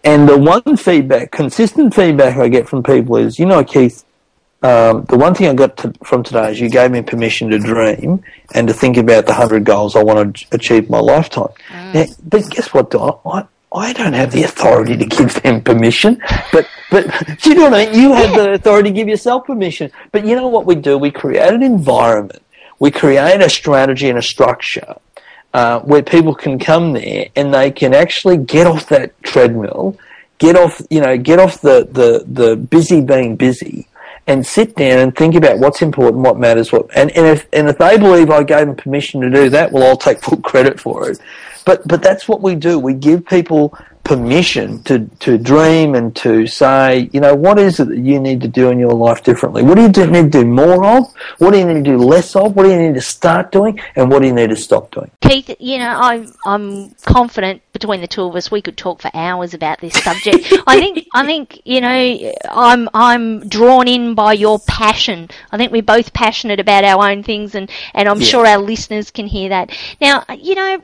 And 0.06 0.28
the 0.30 0.38
one 0.38 0.78
feedback, 0.78 1.32
consistent 1.32 1.94
feedback 1.94 2.38
I 2.38 2.48
get 2.48 2.68
from 2.70 2.82
people 2.82 3.18
is, 3.18 3.38
you 3.38 3.46
know, 3.46 3.62
Keith, 3.62 4.05
um, 4.66 5.06
the 5.06 5.18
one 5.18 5.36
thing 5.36 5.48
I 5.48 5.54
got 5.54 5.78
to, 5.78 5.94
from 6.04 6.24
today 6.24 6.52
is 6.52 6.60
you 6.60 6.70
gave 6.70 6.90
me 6.90 7.04
permission 7.04 7.52
to 7.52 7.60
dream 7.60 8.24
and 8.56 8.68
to 8.68 8.74
think 8.74 8.98
about 8.98 9.28
the 9.28 9.34
hundred 9.34 9.64
goals 9.64 9.96
I 9.96 10.02
want 10.02 10.38
to 10.38 10.48
achieve 10.52 10.86
in 10.86 10.92
my 10.92 11.00
lifetime. 11.00 11.54
Now, 11.94 12.06
but 12.24 12.50
guess 12.50 12.74
what, 12.74 12.90
Don? 12.90 13.20
I, 13.26 13.46
I 13.72 13.94
don't 13.94 14.14
have 14.14 14.32
the 14.32 14.42
authority 14.44 14.98
to 14.98 15.06
give 15.06 15.40
them 15.44 15.62
permission, 15.62 16.20
but 16.52 16.68
but 16.90 17.06
do 17.42 17.50
you 17.50 17.56
know 17.56 17.70
what 17.70 17.74
I 17.76 17.86
mean? 17.86 18.02
You 18.02 18.14
have 18.14 18.34
the 18.34 18.54
authority 18.54 18.90
to 18.90 18.96
give 18.96 19.08
yourself 19.08 19.46
permission. 19.46 19.92
But 20.12 20.26
you 20.26 20.36
know 20.36 20.48
what 20.48 20.66
we 20.66 20.74
do? 20.74 20.98
We 20.98 21.12
create 21.12 21.54
an 21.54 21.62
environment. 21.62 22.42
We 22.80 22.90
create 22.90 23.42
a 23.42 23.50
strategy 23.50 24.10
and 24.10 24.18
a 24.18 24.24
structure 24.24 24.96
uh, 25.54 25.82
where 25.82 26.02
people 26.02 26.34
can 26.34 26.58
come 26.58 26.94
there 26.94 27.28
and 27.36 27.54
they 27.54 27.70
can 27.70 27.94
actually 27.94 28.38
get 28.38 28.66
off 28.66 28.88
that 28.88 29.22
treadmill, 29.22 29.98
get 30.40 30.56
off, 30.56 30.82
you 30.90 31.02
know, 31.02 31.18
get 31.18 31.40
off 31.40 31.62
the, 31.62 31.88
the, 31.90 32.26
the 32.28 32.56
busy 32.56 33.02
being 33.02 33.36
busy 33.36 33.88
and 34.28 34.46
sit 34.46 34.76
down 34.76 35.00
and 35.00 35.16
think 35.16 35.36
about 35.36 35.60
what's 35.60 35.82
important, 35.82 36.24
what 36.24 36.38
matters, 36.38 36.72
what, 36.72 36.88
and, 36.96 37.12
and 37.12 37.28
if, 37.28 37.48
and 37.54 37.70
if 37.70 37.78
they 37.78 37.98
believe 37.98 38.32
I 38.32 38.44
gave 38.44 38.66
them 38.66 38.76
permission 38.76 39.22
to 39.22 39.30
do 39.30 39.50
that, 39.50 39.72
well, 39.72 39.84
I'll 39.84 39.98
take 39.98 40.20
full 40.20 40.38
credit 40.38 40.80
for 40.80 41.10
it. 41.10 41.20
But, 41.66 41.88
but 41.88 42.02
that's 42.02 42.28
what 42.28 42.42
we 42.42 42.56
do. 42.56 42.80
We 42.80 42.94
give 42.94 43.26
people 43.26 43.78
permission 44.06 44.82
to, 44.84 45.06
to 45.20 45.38
dream 45.38 45.96
and 45.96 46.16
to 46.16 46.46
say, 46.48 47.10
you 47.12 47.20
know, 47.20 47.34
what 47.36 47.60
is 47.60 47.80
it 47.80 47.90
that 47.90 47.98
you 47.98 48.20
need 48.20 48.40
to 48.42 48.48
do 48.48 48.70
in 48.70 48.80
your 48.80 48.94
life 48.94 49.24
differently? 49.24 49.64
What 49.64 49.76
do 49.76 49.82
you 49.82 49.90
do, 49.90 50.06
need 50.10 50.32
to 50.32 50.44
do 50.44 50.46
more 50.46 50.86
of? 50.86 51.12
What 51.40 51.52
do 51.52 51.58
you 51.58 51.66
need 51.66 51.84
to 51.84 51.92
do 51.92 51.98
less 51.98 52.36
of? 52.36 52.56
What 52.56 52.64
do 52.64 52.70
you 52.70 52.78
need 52.78 52.94
to 52.94 53.02
start 53.02 53.52
doing? 53.52 53.80
And 53.96 54.10
what 54.10 54.22
do 54.22 54.28
you 54.28 54.34
need 54.34 54.52
to 54.52 54.56
stop 54.56 54.92
doing? 54.92 55.10
Keith, 55.22 55.50
you 55.60 55.80
know, 55.80 55.90
I'm 55.90 56.32
I'm 56.46 56.92
confident 57.06 57.64
between 57.74 58.00
the 58.00 58.08
two 58.08 58.24
of 58.24 58.36
us 58.36 58.50
we 58.52 58.62
could 58.62 58.78
talk 58.78 59.02
for 59.02 59.12
hours 59.14 59.54
about 59.54 59.82
this 59.82 59.94
subject. 59.96 60.54
I 60.68 60.80
think 60.80 61.08
I 61.14 61.26
think 61.26 61.62
you 61.66 61.82
know 61.82 62.34
I'm 62.50 62.88
I'm 62.94 63.50
drawn 63.50 63.88
in 63.88 64.14
by 64.14 64.34
your 64.34 64.60
passion. 64.60 65.30
I 65.52 65.58
think 65.58 65.72
we're 65.72 65.82
both 65.82 66.14
passionate 66.14 66.60
about 66.60 66.84
our 66.84 67.10
own 67.10 67.24
things, 67.24 67.56
and 67.56 67.70
and 67.96 68.08
I'm 68.08 68.22
Yeah. 68.22 68.28
sure 68.28 68.46
our 68.48 68.60
listeners 68.60 69.10
can 69.10 69.26
hear 69.26 69.50
that. 69.50 69.72
Now, 70.00 70.24
you 70.38 70.54
know, 70.56 70.82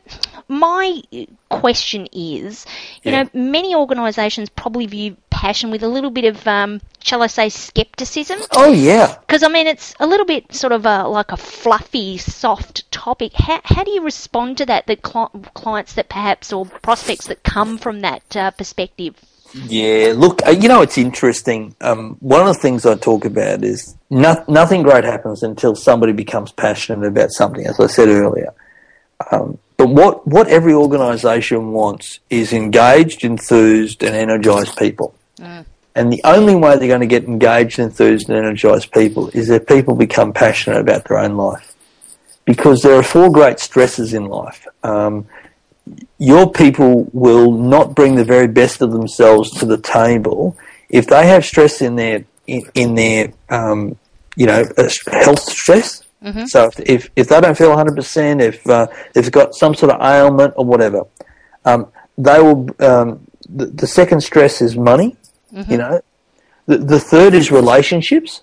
my 0.51 1.01
question 1.50 2.08
is, 2.12 2.65
you 3.03 3.12
Yeah. 3.12 3.24
know, 3.24 3.29
many 3.34 3.74
organisations 3.74 4.50
probably 4.50 4.86
view 4.86 5.15
passion 5.29 5.72
with 5.72 5.81
a 5.81 5.88
little 5.88 6.12
bit 6.12 6.25
of, 6.25 6.46
um, 6.48 6.81
shall 7.01 7.24
I 7.24 7.27
say, 7.27 7.50
scepticism. 7.50 8.39
Oh, 8.51 8.72
yeah. 8.72 9.15
Because 9.25 9.43
I 9.43 9.48
mean, 9.48 9.65
it's 9.65 9.96
a 10.00 10.05
little 10.05 10.25
bit 10.25 10.53
sort 10.53 10.74
of 10.74 10.86
a, 10.86 11.08
like 11.08 11.31
a 11.31 11.38
fluffy, 11.38 12.17
soft 12.17 12.91
topic. 12.91 13.31
How, 13.34 13.62
how 13.63 13.84
do 13.84 13.91
you 13.91 14.01
respond 14.03 14.58
to 14.58 14.65
that? 14.65 14.88
The 14.88 14.98
cli- 14.98 15.41
clients 15.53 15.93
that 15.93 16.10
perhaps 16.10 16.51
or 16.53 16.65
prospects 16.65 17.27
that 17.27 17.43
come 17.43 17.77
from 17.77 18.01
that 18.01 18.36
uh, 18.36 18.51
perspective. 18.51 19.15
Yeah, 19.53 20.13
look, 20.15 20.46
uh, 20.46 20.51
you 20.51 20.67
know, 20.70 20.81
it's 20.81 20.98
interesting. 20.98 21.75
Um, 21.81 22.17
one 22.20 22.41
of 22.41 22.48
the 22.48 22.53
things 22.62 22.86
I 22.86 22.96
talk 22.96 23.25
about 23.25 23.63
is 23.63 23.96
no, 24.10 24.43
nothing 24.48 24.84
great 24.84 25.03
happens 25.03 25.43
until 25.43 25.75
somebody 25.75 26.13
becomes 26.13 26.51
passionate 26.51 27.05
about 27.05 27.31
something, 27.31 27.65
as 27.65 27.79
I 27.79 27.88
said 27.88 28.10
earlier. 28.10 28.53
Um, 29.31 29.58
but 29.82 29.90
what, 29.90 30.28
what 30.28 30.48
every 30.48 30.74
organisation 30.74 31.72
wants 31.72 32.20
is 32.30 32.54
engaged, 32.54 33.24
enthused, 33.24 34.04
and 34.04 34.16
energised 34.16 34.78
people. 34.78 35.16
And 35.96 36.14
the 36.14 36.22
only 36.24 36.54
way 36.54 36.78
they're 36.78 36.88
going 36.88 37.02
to 37.02 37.08
get 37.08 37.24
engaged, 37.24 37.80
enthused, 37.80 38.30
and 38.30 38.38
energised 38.38 38.92
people 38.92 39.30
is 39.30 39.50
if 39.50 39.66
people 39.66 39.96
become 39.96 40.34
passionate 40.34 40.80
about 40.80 41.06
their 41.06 41.18
own 41.18 41.36
life. 41.36 41.74
Because 42.46 42.84
there 42.84 42.94
are 42.94 43.02
four 43.02 43.32
great 43.32 43.60
stresses 43.60 44.14
in 44.14 44.26
life. 44.26 44.68
Um, 44.84 45.26
your 46.20 46.52
people 46.52 47.10
will 47.12 47.52
not 47.52 47.96
bring 47.96 48.14
the 48.14 48.24
very 48.24 48.48
best 48.48 48.84
of 48.84 48.92
themselves 48.92 49.50
to 49.62 49.66
the 49.66 49.80
table 49.80 50.56
if 50.90 51.08
they 51.08 51.26
have 51.26 51.44
stress 51.44 51.82
in 51.82 51.96
their 51.96 52.24
in, 52.46 52.70
in 52.76 52.94
their 52.94 53.34
um, 53.50 53.98
you 54.36 54.46
know 54.46 54.64
health 55.08 55.42
stress. 55.42 56.04
So 56.48 56.68
if, 56.68 56.80
if 56.80 57.10
if 57.16 57.28
they 57.30 57.42
don't 57.42 57.58
feel 57.58 57.70
100 57.70 57.96
percent, 57.96 58.42
if 58.42 58.68
uh, 58.68 58.88
if 58.92 59.13
they've 59.13 59.32
got 59.32 59.56
some 59.56 59.74
sort 59.74 59.92
of 59.92 60.01
ailment 60.01 60.54
or 60.56 60.66
whatever, 60.66 61.04
um, 61.66 61.88
they 62.18 62.40
will. 62.40 62.70
Um, 62.80 63.28
the, 63.50 63.66
the 63.66 63.88
second 63.88 64.22
stress 64.22 64.62
is 64.62 64.78
money. 64.78 65.18
You 65.72 65.78
know, 65.78 66.01
the 66.68 66.78
the 66.78 67.00
third 67.00 67.34
is 67.34 67.51
relationships, 67.51 68.42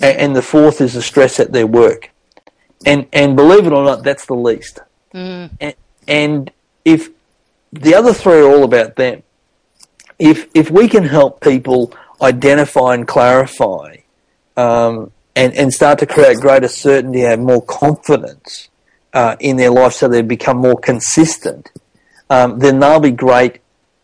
and, 0.00 0.16
and 0.18 0.36
the 0.36 0.42
fourth 0.42 0.80
is 0.80 0.94
the 0.94 1.02
stress 1.02 1.38
at 1.38 1.52
their 1.52 1.66
work. 1.66 2.10
And 2.86 3.06
and 3.12 3.36
believe 3.36 3.66
it 3.66 3.72
or 3.72 3.84
not, 3.84 4.02
that's 4.02 4.26
the 4.26 4.34
least. 4.34 4.80
And, 5.60 5.74
and 6.08 6.50
if 6.84 7.10
the 7.72 7.94
other 7.94 8.12
three 8.12 8.40
are 8.40 8.50
all 8.50 8.64
about 8.64 8.96
them, 8.96 9.22
if 10.18 10.48
if 10.54 10.70
we 10.70 10.88
can 10.88 11.04
help 11.04 11.40
people 11.40 11.92
identify 12.20 12.94
and 12.94 13.06
clarify, 13.06 13.98
um, 14.56 15.12
and 15.34 15.54
and 15.54 15.72
start 15.72 15.98
to 16.00 16.06
create 16.06 16.38
greater 16.38 16.68
certainty, 16.68 17.24
and 17.24 17.44
more 17.44 17.62
confidence 17.62 18.68
uh, 19.12 19.36
in 19.40 19.56
their 19.56 19.70
life, 19.70 19.92
so 19.92 20.08
they 20.08 20.22
become 20.22 20.56
more 20.58 20.78
consistent, 20.78 21.70
um, 22.30 22.58
then 22.58 22.80
they'll 22.80 23.00
be 23.00 23.10
great 23.10 23.60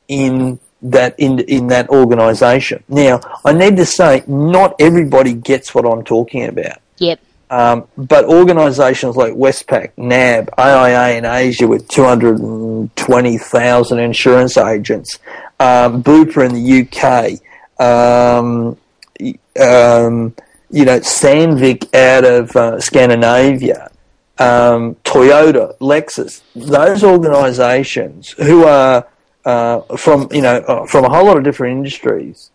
in 0.09 0.59
that 0.83 1.15
in 1.19 1.39
in 1.41 1.69
that 1.69 1.89
organisation. 1.91 2.83
Now, 2.89 3.21
I 3.45 3.53
need 3.53 3.77
to 3.77 3.87
say, 3.87 4.25
not 4.27 4.75
everybody 4.81 5.35
gets 5.35 5.73
what 5.75 5.87
I'm 5.87 6.03
talking 6.05 6.45
about. 6.45 6.79
Yep. 6.99 7.21
Um, 7.51 7.89
but 7.97 8.27
organisations 8.27 9.17
like 9.17 9.33
Westpac, 9.33 9.93
NAB, 9.97 10.51
AIA 10.59 11.17
in 11.17 11.25
Asia 11.25 11.67
with 11.67 11.89
220,000 11.89 13.99
insurance 13.99 14.59
agents, 14.59 15.19
um, 15.59 16.03
Bupa 16.03 16.45
in 16.45 16.53
the 16.53 16.83
UK, 16.85 17.41
um, 17.83 18.77
um, 19.59 20.35
you 20.71 20.85
know, 20.85 21.01
Sandvik 21.01 21.95
out 21.95 22.25
of 22.25 22.55
uh, 22.57 22.81
Scandinavia, 22.81 23.91
um, 24.39 24.95
Toyota, 25.05 25.77
Lexus, 25.79 26.43
those 26.55 27.03
organisations 27.03 28.31
who 28.33 28.65
are 28.65 29.07
uh, 29.45 29.81
from 29.97 30.29
you 30.31 30.43
know 30.43 30.59
uh, 30.59 30.87
from 30.87 31.05
a 31.05 31.09
whole 31.09 31.27
lot 31.27 31.39
of 31.39 31.45
different 31.45 31.77
industries 31.79 32.51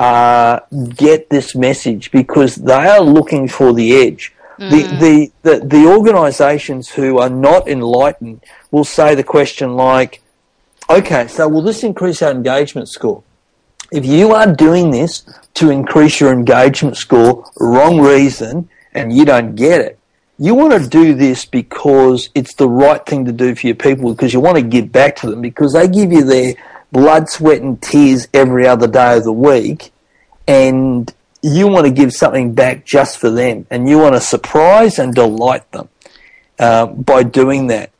uh, 0.00 0.60
get 0.96 1.28
this 1.28 1.54
message 1.54 2.10
because 2.10 2.56
they 2.56 2.72
are 2.72 3.02
looking 3.02 3.46
for 3.46 3.74
the 3.74 3.94
edge. 3.94 4.32
Mm. 4.58 4.70
The, 4.70 4.96
the, 4.96 5.32
the, 5.42 5.66
the 5.66 5.86
organisations 5.86 6.88
who 6.88 7.18
are 7.18 7.28
not 7.28 7.68
enlightened 7.68 8.42
will 8.70 8.84
say 8.84 9.14
the 9.14 9.22
question 9.24 9.76
like, 9.76 10.22
okay, 10.88 11.26
so 11.28 11.46
will 11.48 11.60
this 11.60 11.84
increase 11.84 12.22
our 12.22 12.30
engagement 12.30 12.88
score? 12.88 13.22
If 13.92 14.06
you 14.06 14.32
are 14.34 14.52
doing 14.52 14.90
this 14.90 15.24
to 15.54 15.70
increase 15.70 16.20
your 16.20 16.32
engagement 16.32 16.96
score, 16.96 17.50
wrong 17.58 18.00
reason, 18.00 18.68
and 18.92 19.12
you 19.12 19.24
don't 19.24 19.56
get 19.56 19.80
it, 19.80 19.98
you 20.38 20.54
want 20.54 20.80
to 20.80 20.88
do 20.88 21.14
this 21.14 21.44
because 21.44 22.30
it's 22.34 22.54
the 22.54 22.68
right 22.68 23.04
thing 23.04 23.24
to 23.26 23.32
do 23.32 23.54
for 23.54 23.66
your 23.66 23.76
people 23.76 24.14
because 24.14 24.32
you 24.32 24.40
want 24.40 24.56
to 24.56 24.62
give 24.62 24.90
back 24.90 25.16
to 25.16 25.30
them 25.30 25.42
because 25.42 25.74
they 25.74 25.86
give 25.86 26.12
you 26.12 26.24
their 26.24 26.54
blood, 26.92 27.28
sweat, 27.28 27.60
and 27.60 27.80
tears 27.82 28.28
every 28.32 28.66
other 28.66 28.86
day 28.86 29.18
of 29.18 29.24
the 29.24 29.32
week, 29.32 29.92
and 30.46 31.12
you 31.42 31.68
want 31.68 31.86
to 31.86 31.92
give 31.92 32.12
something 32.12 32.54
back 32.54 32.84
just 32.84 33.18
for 33.18 33.30
them, 33.30 33.66
and 33.70 33.88
you 33.88 33.98
want 33.98 34.14
to 34.14 34.20
surprise 34.20 34.98
and 34.98 35.14
delight 35.14 35.70
them 35.72 35.88
uh, 36.58 36.86
by 36.86 37.22
doing 37.22 37.66
that. 37.68 37.90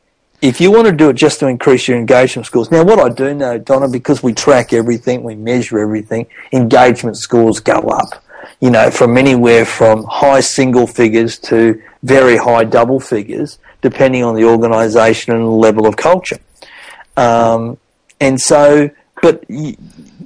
If 0.42 0.58
you 0.58 0.70
want 0.70 0.86
to 0.86 0.92
do 0.92 1.10
it 1.10 1.14
just 1.14 1.40
to 1.40 1.48
increase 1.48 1.86
your 1.86 1.98
engagement 1.98 2.46
scores, 2.46 2.70
now 2.70 2.82
what 2.82 2.98
I 2.98 3.10
do 3.10 3.34
know, 3.34 3.58
Donna, 3.58 3.88
because 3.88 4.22
we 4.22 4.32
track 4.32 4.72
everything, 4.72 5.22
we 5.22 5.34
measure 5.34 5.78
everything, 5.78 6.26
engagement 6.52 7.18
scores 7.18 7.60
go 7.60 7.78
up. 7.80 8.24
You 8.60 8.70
know, 8.70 8.90
from 8.90 9.16
anywhere 9.16 9.64
from 9.64 10.04
high 10.04 10.40
single 10.40 10.86
figures 10.86 11.38
to 11.40 11.80
very 12.02 12.36
high 12.36 12.64
double 12.64 13.00
figures, 13.00 13.58
depending 13.82 14.22
on 14.24 14.34
the 14.34 14.44
organisation 14.44 15.34
and 15.34 15.42
the 15.42 15.48
level 15.48 15.86
of 15.86 15.96
culture. 15.96 16.38
Um, 17.16 17.78
and 18.18 18.40
so, 18.40 18.90
but 19.22 19.46
the, 19.48 19.76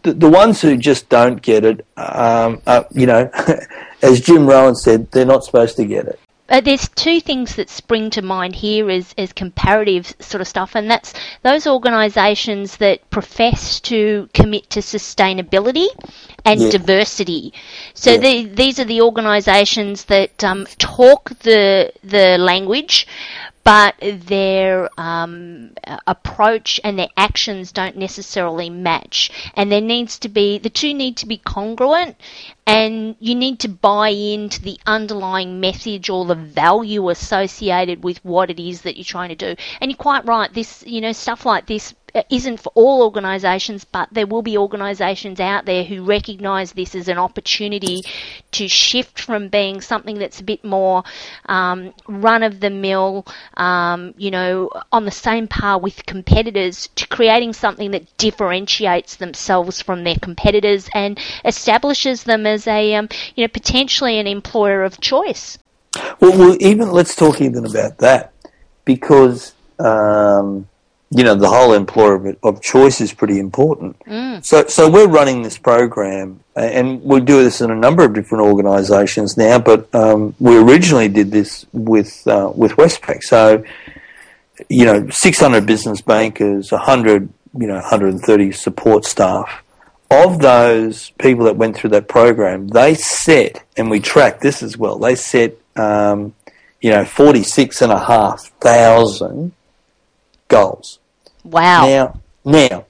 the, 0.02 0.28
ones 0.28 0.60
who 0.60 0.76
just 0.76 1.08
don't 1.08 1.40
get 1.42 1.64
it, 1.64 1.86
um, 1.96 2.60
uh, 2.66 2.84
you 2.92 3.06
know, 3.06 3.30
as 4.02 4.20
Jim 4.20 4.46
Rohn 4.46 4.74
said, 4.74 5.10
they're 5.10 5.24
not 5.24 5.44
supposed 5.44 5.76
to 5.76 5.84
get 5.84 6.06
it. 6.06 6.20
Uh, 6.46 6.60
there's 6.60 6.88
two 6.90 7.20
things 7.20 7.54
that 7.54 7.70
spring 7.70 8.10
to 8.10 8.20
mind 8.20 8.54
here 8.54 8.90
as, 8.90 9.14
as 9.16 9.32
comparative 9.32 10.14
sort 10.20 10.42
of 10.42 10.46
stuff, 10.46 10.74
and 10.74 10.90
that's 10.90 11.14
those 11.42 11.66
organisations 11.66 12.76
that 12.76 13.08
profess 13.08 13.80
to 13.80 14.28
commit 14.34 14.68
to 14.68 14.80
sustainability 14.80 15.86
and 16.44 16.60
yeah. 16.60 16.70
diversity. 16.70 17.52
So 17.94 18.12
yeah. 18.12 18.18
the, 18.18 18.44
these 18.44 18.78
are 18.78 18.84
the 18.84 19.00
organisations 19.00 20.04
that 20.04 20.44
um, 20.44 20.66
talk 20.78 21.30
the 21.40 21.90
the 22.02 22.36
language, 22.36 23.06
but 23.64 23.94
their 24.00 24.90
um, 24.98 25.72
approach 26.06 26.78
and 26.84 26.98
their 26.98 27.08
actions 27.16 27.72
don't 27.72 27.96
necessarily 27.96 28.68
match. 28.68 29.30
And 29.54 29.72
there 29.72 29.80
needs 29.80 30.18
to 30.20 30.28
be, 30.28 30.58
the 30.58 30.70
two 30.70 30.92
need 30.92 31.16
to 31.18 31.26
be 31.26 31.38
congruent, 31.38 32.16
and 32.66 33.16
you 33.20 33.34
need 33.34 33.60
to 33.60 33.68
buy 33.68 34.10
into 34.10 34.60
the 34.60 34.78
underlying 34.86 35.60
message 35.60 36.10
or 36.10 36.26
the 36.26 36.34
value 36.34 37.08
associated 37.08 38.04
with 38.04 38.22
what 38.24 38.50
it 38.50 38.60
is 38.60 38.82
that 38.82 38.96
you're 38.96 39.04
trying 39.04 39.30
to 39.30 39.34
do. 39.34 39.56
And 39.80 39.90
you're 39.90 39.96
quite 39.96 40.26
right, 40.26 40.52
this, 40.52 40.84
you 40.86 41.00
know, 41.00 41.12
stuff 41.12 41.46
like 41.46 41.66
this 41.66 41.94
isn't 42.30 42.60
for 42.60 42.70
all 42.74 43.02
organisations, 43.02 43.84
but 43.84 44.08
there 44.12 44.26
will 44.26 44.42
be 44.42 44.56
organisations 44.56 45.40
out 45.40 45.64
there 45.64 45.84
who 45.84 46.04
recognise 46.04 46.72
this 46.72 46.94
as 46.94 47.08
an 47.08 47.18
opportunity 47.18 48.02
to 48.52 48.68
shift 48.68 49.18
from 49.18 49.48
being 49.48 49.80
something 49.80 50.18
that's 50.18 50.40
a 50.40 50.44
bit 50.44 50.64
more 50.64 51.02
um, 51.46 51.92
run 52.06 52.42
of 52.42 52.60
the 52.60 52.70
mill, 52.70 53.26
um, 53.56 54.14
you 54.16 54.30
know, 54.30 54.70
on 54.92 55.04
the 55.04 55.10
same 55.10 55.48
par 55.48 55.78
with 55.78 56.06
competitors, 56.06 56.88
to 56.94 57.06
creating 57.08 57.52
something 57.52 57.90
that 57.90 58.16
differentiates 58.16 59.16
themselves 59.16 59.82
from 59.82 60.04
their 60.04 60.16
competitors 60.16 60.88
and 60.94 61.18
establishes 61.44 62.24
them 62.24 62.46
as 62.46 62.66
a, 62.66 62.94
um, 62.94 63.08
you 63.34 63.44
know, 63.44 63.48
potentially 63.48 64.18
an 64.18 64.26
employer 64.26 64.84
of 64.84 65.00
choice. 65.00 65.58
Well, 66.20 66.38
well 66.38 66.56
even 66.60 66.90
let's 66.90 67.16
talk 67.16 67.40
even 67.40 67.66
about 67.66 67.98
that 67.98 68.32
because 68.84 69.54
um, 69.78 70.68
you 71.14 71.22
know, 71.22 71.36
the 71.36 71.48
whole 71.48 71.74
employer 71.74 72.14
of, 72.14 72.36
of 72.42 72.60
choice 72.60 73.00
is 73.00 73.12
pretty 73.12 73.38
important. 73.38 73.96
Mm. 74.00 74.44
So, 74.44 74.66
so 74.66 74.90
we're 74.90 75.06
running 75.06 75.42
this 75.42 75.56
program, 75.56 76.40
and 76.56 77.00
we 77.04 77.20
do 77.20 77.44
this 77.44 77.60
in 77.60 77.70
a 77.70 77.76
number 77.76 78.04
of 78.04 78.14
different 78.14 78.42
organisations 78.42 79.36
now. 79.36 79.60
But 79.60 79.94
um, 79.94 80.34
we 80.40 80.58
originally 80.58 81.06
did 81.06 81.30
this 81.30 81.66
with 81.72 82.26
uh, 82.26 82.50
with 82.52 82.72
Westpac. 82.72 83.22
So, 83.22 83.62
you 84.68 84.86
know, 84.86 85.08
600 85.08 85.64
business 85.64 86.00
bankers, 86.00 86.72
100, 86.72 87.28
you 87.60 87.66
know, 87.68 87.74
130 87.74 88.50
support 88.50 89.04
staff. 89.04 89.62
Of 90.10 90.40
those 90.40 91.10
people 91.18 91.44
that 91.44 91.56
went 91.56 91.76
through 91.76 91.90
that 91.90 92.08
program, 92.08 92.68
they 92.68 92.94
set, 92.94 93.64
and 93.76 93.88
we 93.88 94.00
track 94.00 94.40
this 94.40 94.64
as 94.64 94.76
well. 94.76 94.98
They 94.98 95.14
set, 95.14 95.56
um, 95.76 96.34
you 96.80 96.90
know, 96.90 97.04
46 97.04 97.82
and 97.82 97.92
a 97.92 97.98
half 97.98 98.50
thousand 98.60 99.52
goals. 100.48 100.98
Wow. 101.44 101.86
Now, 101.86 102.20
now, 102.44 102.86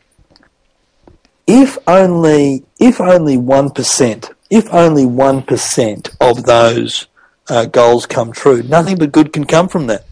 if 1.46 1.76
only 1.86 2.64
if 2.78 3.00
only 3.00 3.36
one 3.36 3.70
percent, 3.70 4.30
if 4.50 4.72
only 4.72 5.04
one 5.04 5.42
percent 5.42 6.10
of 6.20 6.44
those 6.44 7.06
uh, 7.48 7.66
goals 7.66 8.06
come 8.06 8.32
true, 8.32 8.62
nothing 8.62 8.96
but 8.96 9.12
good 9.12 9.32
can 9.32 9.44
come 9.44 9.68
from 9.68 9.88
that. 9.88 10.06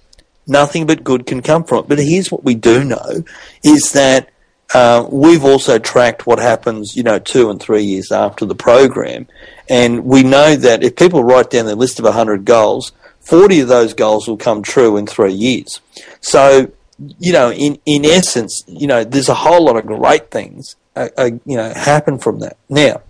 Nothing 0.47 0.87
but 0.87 1.05
good 1.05 1.27
can 1.27 1.41
come 1.41 1.65
from 1.65 1.81
it. 1.81 1.89
But 1.89 1.99
here's 1.99 2.31
what 2.31 2.45
we 2.45 2.55
do 2.55 2.85
know: 2.85 3.25
is 3.63 3.93
that 3.93 4.29
uh, 4.75 5.07
we've 5.11 5.45
also 5.45 5.79
tracked 5.79 6.27
what 6.27 6.39
happens, 6.39 6.97
you 6.97 7.03
know, 7.03 7.19
two 7.19 7.51
and 7.51 7.61
three 7.61 7.85
years 7.85 8.11
after 8.11 8.45
the 8.45 8.55
program, 8.55 9.27
and 9.69 10.05
we 10.05 10.23
know 10.23 10.57
that 10.57 10.83
if 10.83 10.97
people 10.97 11.23
write 11.23 11.51
down 11.51 11.67
their 11.67 11.75
list 11.75 11.99
of 11.99 12.05
100 12.05 12.45
goals, 12.45 12.93
40 13.21 13.61
of 13.61 13.69
those 13.69 13.95
goals 13.95 14.27
will 14.27 14.37
come 14.37 14.63
true 14.63 14.97
in 14.97 15.07
three 15.07 15.33
years. 15.33 15.81
So 16.21 16.73
you 17.19 17.33
know, 17.33 17.53
in, 17.53 17.79
in 17.87 18.05
essence, 18.05 18.65
you 18.67 18.87
know, 18.87 19.05
there's 19.05 19.29
a 19.29 19.35
whole 19.35 19.65
lot 19.65 19.77
of 19.77 19.87
great 19.87 20.31
things, 20.31 20.77
uh, 20.97 21.09
uh, 21.17 21.31
you 21.45 21.57
know, 21.57 21.73
happen 21.75 22.19
from 22.19 22.41
that. 22.41 22.57
Now, 22.69 23.03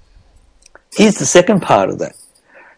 here's 0.94 1.16
the 1.16 1.26
second 1.26 1.60
part 1.60 1.90
of 1.90 1.98
that. 1.98 2.14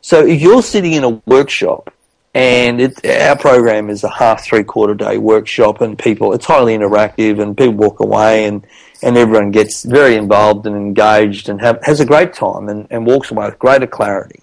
So 0.00 0.26
if 0.26 0.40
you're 0.40 0.62
sitting 0.62 0.92
in 0.92 1.04
a 1.04 1.10
workshop 1.26 1.92
and 2.34 2.80
it, 2.80 3.04
our 3.06 3.36
program 3.36 3.90
is 3.90 4.04
a 4.04 4.10
half, 4.10 4.44
three 4.44 4.64
quarter 4.64 4.94
day 4.94 5.18
workshop 5.18 5.80
and 5.80 5.98
people, 5.98 6.32
it's 6.32 6.46
highly 6.46 6.76
interactive 6.76 7.40
and 7.40 7.56
people 7.56 7.74
walk 7.74 8.00
away 8.00 8.44
and, 8.44 8.66
and 9.02 9.16
everyone 9.16 9.50
gets 9.50 9.82
very 9.84 10.16
involved 10.16 10.66
and 10.66 10.76
engaged 10.76 11.48
and 11.48 11.60
have, 11.60 11.78
has 11.84 12.00
a 12.00 12.06
great 12.06 12.32
time 12.32 12.68
and, 12.68 12.86
and 12.90 13.06
walks 13.06 13.30
away 13.30 13.46
with 13.46 13.58
greater 13.58 13.86
clarity. 13.86 14.40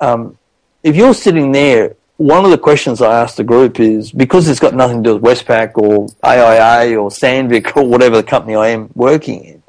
Um, 0.00 0.38
if 0.82 0.96
you're 0.96 1.14
sitting 1.14 1.52
there 1.52 1.96
one 2.22 2.44
of 2.44 2.52
the 2.52 2.58
questions 2.58 3.02
I 3.02 3.20
asked 3.20 3.36
the 3.36 3.42
group 3.42 3.80
is 3.80 4.12
because 4.12 4.46
it's 4.48 4.60
got 4.60 4.74
nothing 4.74 5.02
to 5.02 5.10
do 5.10 5.16
with 5.16 5.24
Westpac 5.24 5.72
or 5.76 6.06
AIA 6.22 6.96
or 6.96 7.10
Sandvik 7.10 7.76
or 7.76 7.84
whatever 7.84 8.16
the 8.16 8.22
company 8.22 8.54
I 8.54 8.68
am 8.68 8.90
working 8.94 9.44
in. 9.44 9.62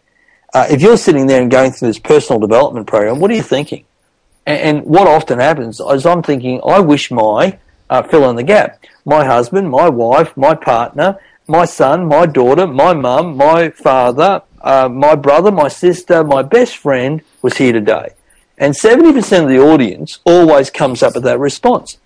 Uh, 0.53 0.67
if 0.69 0.79
you're 0.79 0.97
sitting 0.97 1.25
there 1.25 1.41
and 1.41 1.49
going 1.49 1.71
through 1.71 1.87
this 1.87 1.97
personal 1.97 2.39
development 2.39 2.85
program, 2.85 3.19
what 3.19 3.31
are 3.31 3.33
you 3.33 3.41
thinking? 3.41 3.85
And, 4.45 4.77
and 4.77 4.85
what 4.85 5.07
often 5.07 5.39
happens 5.39 5.79
is 5.79 6.05
I'm 6.05 6.21
thinking, 6.21 6.61
I 6.63 6.79
wish 6.79 7.09
my 7.09 7.57
uh, 7.89 8.03
fill 8.03 8.29
in 8.29 8.35
the 8.35 8.43
gap, 8.43 8.85
my 9.03 9.25
husband, 9.25 9.71
my 9.71 9.89
wife, 9.89 10.37
my 10.37 10.53
partner, 10.53 11.19
my 11.47 11.65
son, 11.65 12.05
my 12.05 12.27
daughter, 12.27 12.67
my 12.67 12.93
mum, 12.93 13.35
my 13.35 13.71
father, 13.71 14.43
uh, 14.61 14.87
my 14.89 15.15
brother, 15.15 15.51
my 15.51 15.69
sister, 15.69 16.23
my 16.23 16.43
best 16.43 16.77
friend 16.77 17.23
was 17.41 17.57
here 17.57 17.73
today. 17.73 18.09
And 18.59 18.75
70% 18.75 19.41
of 19.41 19.49
the 19.49 19.59
audience 19.59 20.19
always 20.23 20.69
comes 20.69 21.01
up 21.01 21.15
with 21.15 21.23
that 21.23 21.39
response. 21.39 21.97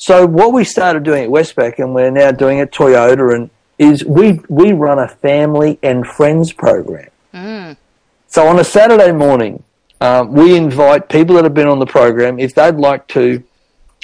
So 0.00 0.24
what 0.24 0.54
we 0.54 0.64
started 0.64 1.02
doing 1.02 1.24
at 1.24 1.28
Westpac, 1.28 1.78
and 1.78 1.94
we're 1.94 2.10
now 2.10 2.30
doing 2.30 2.58
at 2.60 2.72
Toyota, 2.72 3.34
and 3.34 3.50
is 3.78 4.02
we 4.02 4.40
we 4.48 4.72
run 4.72 4.98
a 4.98 5.06
family 5.06 5.78
and 5.82 6.06
friends 6.06 6.54
program. 6.54 7.10
Mm. 7.34 7.76
So 8.26 8.46
on 8.46 8.58
a 8.58 8.64
Saturday 8.64 9.12
morning, 9.12 9.62
um, 10.00 10.32
we 10.32 10.56
invite 10.56 11.10
people 11.10 11.34
that 11.34 11.44
have 11.44 11.52
been 11.52 11.68
on 11.68 11.80
the 11.80 11.86
program 11.86 12.38
if 12.38 12.54
they'd 12.54 12.76
like 12.76 13.08
to 13.08 13.42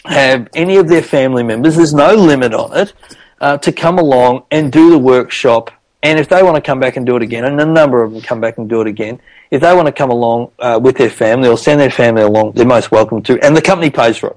have 0.04 0.48
any 0.54 0.76
of 0.76 0.86
their 0.86 1.00
family 1.00 1.42
members. 1.42 1.76
There's 1.76 1.94
no 1.94 2.14
limit 2.14 2.52
on 2.52 2.76
it 2.76 2.92
uh, 3.40 3.56
to 3.56 3.72
come 3.72 3.98
along 3.98 4.44
and 4.50 4.70
do 4.70 4.90
the 4.90 4.98
workshop. 4.98 5.70
And 6.02 6.20
if 6.20 6.28
they 6.28 6.42
want 6.42 6.56
to 6.56 6.60
come 6.60 6.78
back 6.78 6.98
and 6.98 7.06
do 7.06 7.16
it 7.16 7.22
again, 7.22 7.46
and 7.46 7.58
a 7.58 7.64
number 7.64 8.02
of 8.02 8.12
them 8.12 8.20
come 8.20 8.42
back 8.42 8.58
and 8.58 8.68
do 8.68 8.82
it 8.82 8.86
again, 8.86 9.18
if 9.50 9.62
they 9.62 9.74
want 9.74 9.86
to 9.86 9.92
come 9.92 10.10
along 10.10 10.50
uh, 10.58 10.78
with 10.80 10.98
their 10.98 11.08
family 11.08 11.48
or 11.48 11.56
send 11.56 11.80
their 11.80 11.90
family 11.90 12.20
along, 12.20 12.52
they're 12.52 12.66
most 12.66 12.90
welcome 12.90 13.22
to. 13.22 13.42
And 13.42 13.56
the 13.56 13.62
company 13.62 13.88
pays 13.88 14.18
for 14.18 14.32
it 14.32 14.36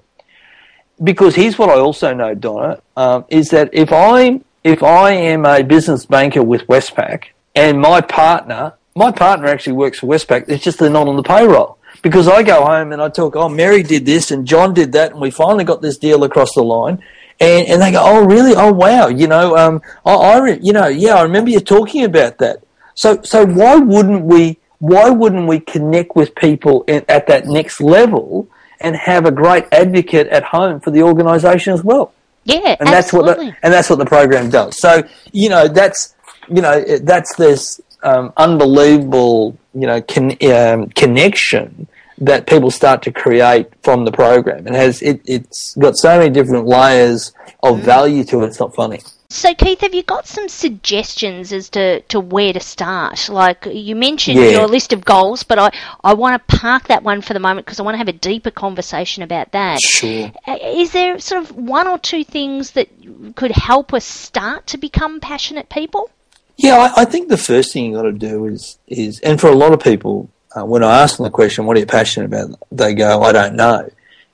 because 1.03 1.35
here's 1.35 1.57
what 1.57 1.69
I 1.69 1.79
also 1.79 2.13
know, 2.13 2.35
Donna, 2.35 2.81
um, 2.97 3.25
is 3.29 3.49
that 3.49 3.69
if 3.73 3.91
I 3.91 4.41
if 4.63 4.83
I 4.83 5.11
am 5.11 5.45
a 5.45 5.63
business 5.63 6.05
banker 6.05 6.43
with 6.43 6.67
Westpac 6.67 7.25
and 7.55 7.79
my 7.79 8.01
partner, 8.01 8.73
my 8.95 9.11
partner 9.11 9.47
actually 9.47 9.73
works 9.73 9.99
for 9.99 10.07
Westpac, 10.07 10.49
it's 10.49 10.63
just 10.63 10.79
they're 10.79 10.89
not 10.89 11.07
on 11.07 11.15
the 11.15 11.23
payroll. 11.23 11.77
Because 12.01 12.27
I 12.27 12.43
go 12.43 12.65
home 12.65 12.91
and 12.91 13.01
I 13.01 13.09
talk, 13.09 13.35
oh, 13.35 13.49
Mary 13.49 13.83
did 13.83 14.05
this 14.05 14.31
and 14.31 14.45
John 14.45 14.73
did 14.73 14.93
that, 14.93 15.11
and 15.11 15.21
we 15.21 15.31
finally 15.31 15.63
got 15.63 15.81
this 15.81 15.97
deal 15.97 16.23
across 16.23 16.53
the 16.53 16.63
line. 16.63 17.03
And, 17.41 17.67
and 17.67 17.81
they 17.81 17.91
go, 17.91 18.01
oh, 18.03 18.25
really? 18.25 18.53
Oh, 18.55 18.71
wow. 18.71 19.07
You 19.07 19.27
know, 19.27 19.57
um, 19.57 19.81
I, 20.05 20.13
I, 20.13 20.47
you 20.61 20.73
know, 20.73 20.87
yeah, 20.87 21.15
I 21.15 21.23
remember 21.23 21.49
you 21.49 21.59
talking 21.59 22.03
about 22.03 22.37
that. 22.39 22.63
So, 22.95 23.21
so 23.23 23.45
why 23.45 23.77
wouldn't 23.77 24.23
we, 24.25 24.59
why 24.79 25.09
wouldn't 25.09 25.47
we 25.47 25.59
connect 25.59 26.15
with 26.15 26.35
people 26.35 26.83
at 26.87 27.27
that 27.27 27.47
next 27.47 27.81
level 27.81 28.49
and 28.79 28.95
have 28.95 29.25
a 29.25 29.31
great 29.31 29.65
advocate 29.71 30.27
at 30.27 30.43
home 30.43 30.79
for 30.79 30.91
the 30.91 31.03
organisation 31.03 31.73
as 31.73 31.83
well? 31.83 32.13
Yeah, 32.45 32.75
and 32.79 32.89
that's 32.89 33.13
what 33.13 33.25
the, 33.25 33.55
and 33.61 33.73
that's 33.73 33.89
what 33.89 33.99
the 33.99 34.05
program 34.05 34.49
does. 34.49 34.79
So 34.79 35.03
you 35.31 35.49
know 35.49 35.67
that's 35.67 36.15
you 36.47 36.61
know 36.61 36.83
that's 36.99 37.35
this 37.35 37.81
um, 38.03 38.33
unbelievable 38.37 39.57
you 39.73 39.85
know 39.87 40.01
con- 40.01 40.37
um, 40.51 40.89
connection 40.89 41.87
that 42.19 42.47
people 42.47 42.71
start 42.71 43.01
to 43.03 43.11
create 43.11 43.67
from 43.83 44.05
the 44.05 44.11
program. 44.11 44.67
It 44.67 44.73
has 44.73 45.01
it, 45.01 45.21
it's 45.25 45.75
got 45.75 45.95
so 45.97 46.17
many 46.17 46.29
different 46.29 46.65
layers 46.65 47.33
of 47.63 47.77
mm. 47.77 47.81
value 47.81 48.23
to 48.25 48.43
it. 48.43 48.47
It's 48.47 48.59
not 48.59 48.75
funny. 48.75 49.01
So, 49.31 49.53
Keith, 49.53 49.81
have 49.81 49.93
you 49.93 50.01
got 50.01 50.25
some 50.25 50.49
suggestions 50.49 51.53
as 51.53 51.69
to, 51.69 52.01
to 52.01 52.19
where 52.19 52.51
to 52.51 52.59
start? 52.59 53.29
Like 53.29 53.67
you 53.71 53.95
mentioned 53.95 54.39
yeah. 54.39 54.49
your 54.49 54.67
list 54.67 54.91
of 54.91 55.05
goals, 55.05 55.43
but 55.43 55.59
I, 55.59 55.71
I 56.03 56.15
want 56.15 56.47
to 56.47 56.57
park 56.57 56.87
that 56.87 57.03
one 57.03 57.21
for 57.21 57.33
the 57.33 57.39
moment 57.39 57.67
because 57.67 57.79
I 57.79 57.83
want 57.83 57.93
to 57.93 57.99
have 57.99 58.07
a 58.07 58.13
deeper 58.13 58.49
conversation 58.49 59.21
about 59.21 59.51
that. 59.51 59.81
Sure. 59.81 60.31
Is 60.47 60.93
there 60.93 61.19
sort 61.19 61.43
of 61.43 61.55
one 61.55 61.87
or 61.87 61.99
two 61.99 62.23
things 62.23 62.71
that 62.71 62.89
could 63.35 63.51
help 63.51 63.93
us 63.93 64.03
start 64.03 64.65
to 64.67 64.79
become 64.79 65.19
passionate 65.19 65.69
people? 65.69 66.09
Yeah, 66.57 66.91
I, 66.95 67.01
I 67.01 67.05
think 67.05 67.29
the 67.29 67.37
first 67.37 67.71
thing 67.71 67.85
you 67.85 67.95
got 67.95 68.03
to 68.03 68.11
do 68.11 68.47
is 68.47 68.79
is, 68.87 69.19
and 69.19 69.39
for 69.39 69.47
a 69.47 69.55
lot 69.55 69.73
of 69.73 69.79
people, 69.79 70.27
uh, 70.57 70.65
when 70.65 70.83
I 70.83 71.03
ask 71.03 71.17
them 71.17 71.25
the 71.25 71.29
question, 71.29 71.67
"What 71.67 71.77
are 71.77 71.79
you 71.79 71.85
passionate 71.85 72.25
about?" 72.25 72.59
they 72.71 72.95
go, 72.95 73.21
"I 73.21 73.31
don't 73.31 73.55
know." 73.55 73.89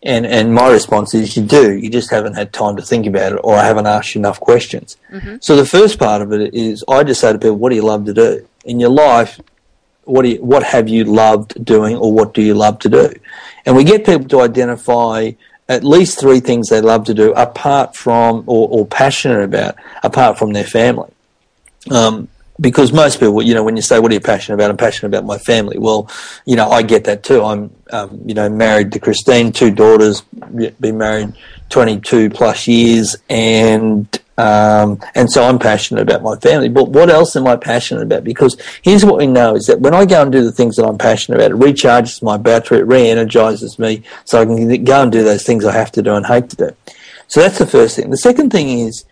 And 0.05 0.25
and 0.25 0.53
my 0.53 0.71
response 0.71 1.15
is, 1.15 1.35
you 1.35 1.43
do. 1.43 1.73
You 1.73 1.89
just 1.89 2.11
haven't 2.11 2.35
had 2.35 2.53
time 2.53 2.75
to 2.75 2.83
think 2.83 3.07
about 3.07 3.33
it, 3.33 3.39
or 3.43 3.55
I 3.55 3.65
haven't 3.65 3.87
asked 3.87 4.13
you 4.13 4.19
enough 4.19 4.39
questions. 4.39 4.97
Mm-hmm. 5.11 5.37
So 5.41 5.55
the 5.55 5.65
first 5.65 5.97
part 5.97 6.21
of 6.21 6.31
it 6.31 6.53
is, 6.53 6.83
I 6.87 7.03
just 7.03 7.21
say 7.21 7.33
to 7.33 7.39
people, 7.39 7.57
what 7.57 7.71
do 7.71 7.75
you 7.75 7.81
love 7.81 8.05
to 8.05 8.13
do 8.13 8.47
in 8.65 8.79
your 8.79 8.91
life? 8.91 9.41
What 10.03 10.21
do 10.21 10.29
you, 10.29 10.43
what 10.43 10.61
have 10.61 10.87
you 10.87 11.05
loved 11.05 11.65
doing, 11.65 11.97
or 11.97 12.13
what 12.13 12.35
do 12.35 12.43
you 12.43 12.53
love 12.53 12.77
to 12.79 12.89
do? 12.89 13.11
And 13.65 13.75
we 13.75 13.83
get 13.83 14.05
people 14.05 14.27
to 14.27 14.41
identify 14.41 15.31
at 15.67 15.83
least 15.83 16.19
three 16.19 16.39
things 16.39 16.69
they 16.69 16.81
love 16.81 17.05
to 17.05 17.15
do, 17.15 17.33
apart 17.33 17.95
from 17.95 18.43
or, 18.45 18.69
or 18.69 18.85
passionate 18.85 19.43
about, 19.43 19.75
apart 20.03 20.37
from 20.37 20.53
their 20.53 20.63
family. 20.63 21.11
Um, 21.89 22.27
because 22.59 22.93
most 22.93 23.19
people, 23.19 23.41
you 23.41 23.53
know, 23.53 23.63
when 23.63 23.75
you 23.75 23.81
say, 23.81 23.99
what 23.99 24.11
are 24.11 24.13
you 24.13 24.21
passionate 24.21 24.55
about? 24.55 24.69
I'm 24.69 24.77
passionate 24.77 25.09
about 25.09 25.25
my 25.25 25.37
family. 25.37 25.77
Well, 25.77 26.09
you 26.45 26.55
know, 26.55 26.69
I 26.69 26.83
get 26.83 27.03
that 27.05 27.23
too. 27.23 27.43
I'm, 27.43 27.71
um, 27.91 28.21
you 28.25 28.33
know, 28.33 28.49
married 28.49 28.91
to 28.93 28.99
Christine, 28.99 29.51
two 29.51 29.71
daughters, 29.71 30.21
been 30.21 30.97
married 30.97 31.33
22 31.69 32.29
plus 32.29 32.67
years 32.67 33.17
and, 33.29 34.07
um, 34.37 34.99
and 35.15 35.31
so 35.31 35.43
I'm 35.43 35.59
passionate 35.59 36.01
about 36.01 36.21
my 36.21 36.35
family. 36.37 36.69
But 36.69 36.89
what 36.89 37.09
else 37.09 37.35
am 37.35 37.47
I 37.47 37.57
passionate 37.57 38.03
about? 38.03 38.23
Because 38.23 38.57
here's 38.81 39.03
what 39.03 39.17
we 39.17 39.27
know 39.27 39.55
is 39.55 39.67
that 39.67 39.81
when 39.81 39.93
I 39.93 40.05
go 40.05 40.21
and 40.21 40.31
do 40.31 40.43
the 40.43 40.51
things 40.51 40.77
that 40.77 40.85
I'm 40.85 40.97
passionate 40.97 41.37
about, 41.37 41.51
it 41.51 41.59
recharges 41.59 42.23
my 42.23 42.37
battery, 42.37 42.79
it 42.79 42.87
re-energizes 42.87 43.79
me 43.79 44.03
so 44.23 44.41
I 44.41 44.45
can 44.45 44.83
go 44.83 45.03
and 45.03 45.11
do 45.11 45.23
those 45.23 45.43
things 45.43 45.65
I 45.65 45.73
have 45.73 45.91
to 45.93 46.01
do 46.01 46.13
and 46.13 46.25
hate 46.25 46.49
to 46.51 46.55
do. 46.55 46.71
So 47.27 47.41
that's 47.41 47.57
the 47.57 47.67
first 47.67 47.95
thing. 47.95 48.11
The 48.11 48.17
second 48.17 48.51
thing 48.51 48.79
is, 48.79 49.03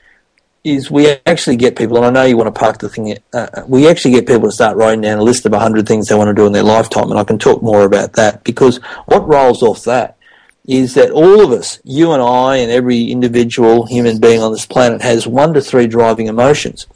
is 0.64 0.90
we 0.90 1.10
actually 1.26 1.58
get 1.58 1.76
people, 1.76 1.98
and 1.98 2.06
I 2.06 2.10
know 2.10 2.24
you 2.24 2.38
want 2.38 2.54
to 2.54 2.60
park 2.60 2.80
the 2.80 2.90
thing, 2.90 3.18
uh, 3.34 3.38
uh 3.54 3.64
we 3.68 3.88
actually 3.88 4.12
get 4.12 4.28
people 4.28 4.48
to 4.48 4.52
start 4.52 4.78
writing 4.78 5.02
down 5.02 5.20
a 5.20 5.24
list 5.24 5.46
of 5.46 5.52
100 5.52 5.88
things 5.88 6.08
they 6.08 6.16
want 6.16 6.30
to 6.30 6.34
do 6.34 6.46
in 6.46 6.54
their 6.54 6.64
lifetime, 6.64 7.10
and 7.12 7.20
I 7.20 7.24
can 7.24 7.38
talk 7.38 7.62
more 7.62 7.84
about 7.84 8.14
that 8.14 8.44
because 8.44 8.78
what 9.06 9.28
rolls 9.28 9.62
off 9.62 9.84
that 9.84 10.18
is 10.66 10.94
that 10.94 11.12
all 11.12 11.42
of 11.42 11.52
us, 11.52 11.80
you 11.84 12.14
and 12.14 12.22
I, 12.22 12.58
and 12.58 12.72
every 12.72 13.12
individual 13.12 13.86
human 13.86 14.20
being 14.20 14.42
on 14.42 14.54
this 14.54 14.66
planet 14.66 15.02
has 15.02 15.28
one 15.28 15.54
to 15.54 15.62
three 15.62 15.88
driving 15.88 16.28
emotions. 16.28 16.88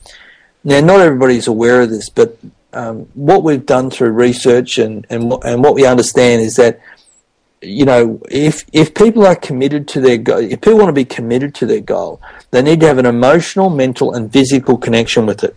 Now, 0.64 0.80
not 0.80 1.02
everybody's 1.02 1.48
aware 1.48 1.82
of 1.82 1.90
this, 1.90 2.10
but 2.10 2.38
um, 2.74 3.08
what 3.14 3.44
we've 3.44 3.66
done 3.66 3.90
through 3.90 4.12
research 4.12 4.78
and, 4.78 5.06
and, 5.10 5.34
and 5.44 5.64
what 5.64 5.76
we 5.76 5.86
understand 5.86 6.42
is 6.42 6.56
that 6.56 6.80
you 7.62 7.86
know, 7.86 8.22
if 8.30 8.64
if 8.72 8.94
people 8.94 9.26
are 9.26 9.36
committed 9.36 9.88
to 9.90 10.02
their 10.02 10.18
goal, 10.18 10.38
if 10.38 10.62
people 10.62 10.78
want 10.78 10.90
to 10.90 10.94
be 10.94 11.06
committed 11.06 11.56
to 11.56 11.66
their 11.66 11.82
goal, 11.82 12.22
they 12.52 12.62
need 12.62 12.80
to 12.82 12.88
have 12.88 12.98
an 12.98 13.06
emotional, 13.06 13.70
mental, 13.70 14.14
and 14.14 14.32
physical 14.32 14.78
connection 14.78 15.26
with 15.26 15.44
it. 15.44 15.56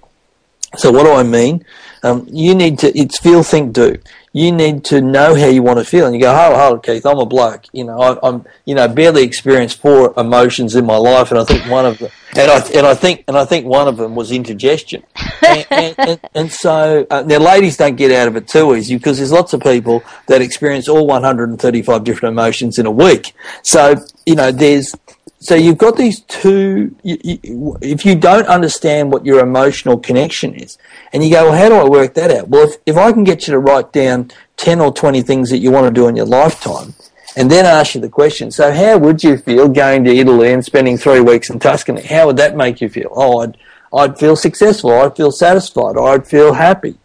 So 0.76 0.90
what 0.92 1.04
do 1.04 1.12
I 1.12 1.24
mean? 1.24 1.64
Um, 2.02 2.26
you 2.30 2.54
need 2.54 2.78
to, 2.80 2.96
it's 2.96 3.18
feel, 3.18 3.42
think, 3.42 3.72
do. 3.72 3.96
You 4.32 4.52
need 4.52 4.84
to 4.86 5.00
know 5.00 5.34
how 5.34 5.46
you 5.46 5.62
want 5.62 5.78
to 5.78 5.84
feel. 5.84 6.06
And 6.06 6.14
you 6.14 6.20
go, 6.20 6.32
hold, 6.34 6.54
oh 6.54 6.78
Keith, 6.78 7.04
I'm 7.04 7.18
a 7.18 7.26
bloke. 7.26 7.64
You 7.72 7.84
know, 7.84 7.98
I, 7.98 8.28
am 8.28 8.44
you 8.64 8.74
know, 8.76 8.86
barely 8.86 9.24
experienced 9.24 9.80
four 9.80 10.14
emotions 10.16 10.76
in 10.76 10.86
my 10.86 10.96
life. 10.96 11.30
And 11.30 11.40
I 11.40 11.44
think 11.44 11.68
one 11.68 11.84
of 11.84 11.98
them, 11.98 12.10
and 12.36 12.50
I, 12.50 12.58
and 12.68 12.86
I 12.86 12.94
think, 12.94 13.24
and 13.26 13.36
I 13.36 13.44
think 13.44 13.66
one 13.66 13.88
of 13.88 13.96
them 13.96 14.14
was 14.14 14.30
indigestion. 14.30 15.02
and, 15.46 15.66
and, 15.70 15.94
and, 15.98 16.20
and, 16.34 16.52
so, 16.52 17.06
uh, 17.10 17.24
now 17.26 17.38
ladies 17.38 17.76
don't 17.76 17.96
get 17.96 18.12
out 18.12 18.28
of 18.28 18.36
it 18.36 18.46
too 18.46 18.74
easy 18.76 18.96
because 18.96 19.18
there's 19.18 19.32
lots 19.32 19.52
of 19.52 19.62
people 19.62 20.02
that 20.28 20.40
experience 20.42 20.88
all 20.88 21.06
135 21.06 22.04
different 22.04 22.32
emotions 22.32 22.78
in 22.78 22.86
a 22.86 22.90
week. 22.90 23.34
So, 23.62 23.96
you 24.26 24.36
know, 24.36 24.52
there's, 24.52 24.94
so 25.40 25.54
you've 25.54 25.78
got 25.78 25.96
these 25.96 26.20
two. 26.20 26.94
You, 27.02 27.18
you, 27.24 27.78
if 27.80 28.04
you 28.04 28.14
don't 28.14 28.46
understand 28.46 29.10
what 29.10 29.24
your 29.24 29.40
emotional 29.40 29.98
connection 29.98 30.54
is, 30.54 30.78
and 31.12 31.24
you 31.24 31.30
go, 31.30 31.50
well, 31.50 31.58
how 31.58 31.68
do 31.68 31.74
I 31.74 31.88
work 31.88 32.14
that 32.14 32.30
out? 32.30 32.48
Well, 32.48 32.68
if, 32.68 32.76
if 32.86 32.96
I 32.96 33.10
can 33.12 33.24
get 33.24 33.46
you 33.46 33.52
to 33.52 33.58
write 33.58 33.92
down 33.92 34.30
ten 34.56 34.80
or 34.80 34.92
twenty 34.92 35.22
things 35.22 35.50
that 35.50 35.58
you 35.58 35.70
want 35.70 35.86
to 35.86 35.92
do 35.92 36.06
in 36.08 36.16
your 36.16 36.26
lifetime, 36.26 36.94
and 37.36 37.50
then 37.50 37.64
ask 37.64 37.94
you 37.94 38.00
the 38.00 38.08
question, 38.08 38.50
so 38.50 38.72
how 38.72 38.98
would 38.98 39.24
you 39.24 39.38
feel 39.38 39.68
going 39.68 40.04
to 40.04 40.14
Italy 40.14 40.52
and 40.52 40.64
spending 40.64 40.98
three 40.98 41.20
weeks 41.20 41.48
in 41.48 41.58
Tuscany? 41.58 42.02
How 42.02 42.26
would 42.26 42.36
that 42.36 42.56
make 42.56 42.80
you 42.80 42.88
feel? 42.88 43.10
Oh, 43.12 43.40
I'd 43.40 43.56
I'd 43.92 44.18
feel 44.18 44.36
successful. 44.36 44.92
I'd 44.92 45.16
feel 45.16 45.32
satisfied. 45.32 45.96
I'd 45.98 46.26
feel 46.26 46.52
happy. 46.54 46.96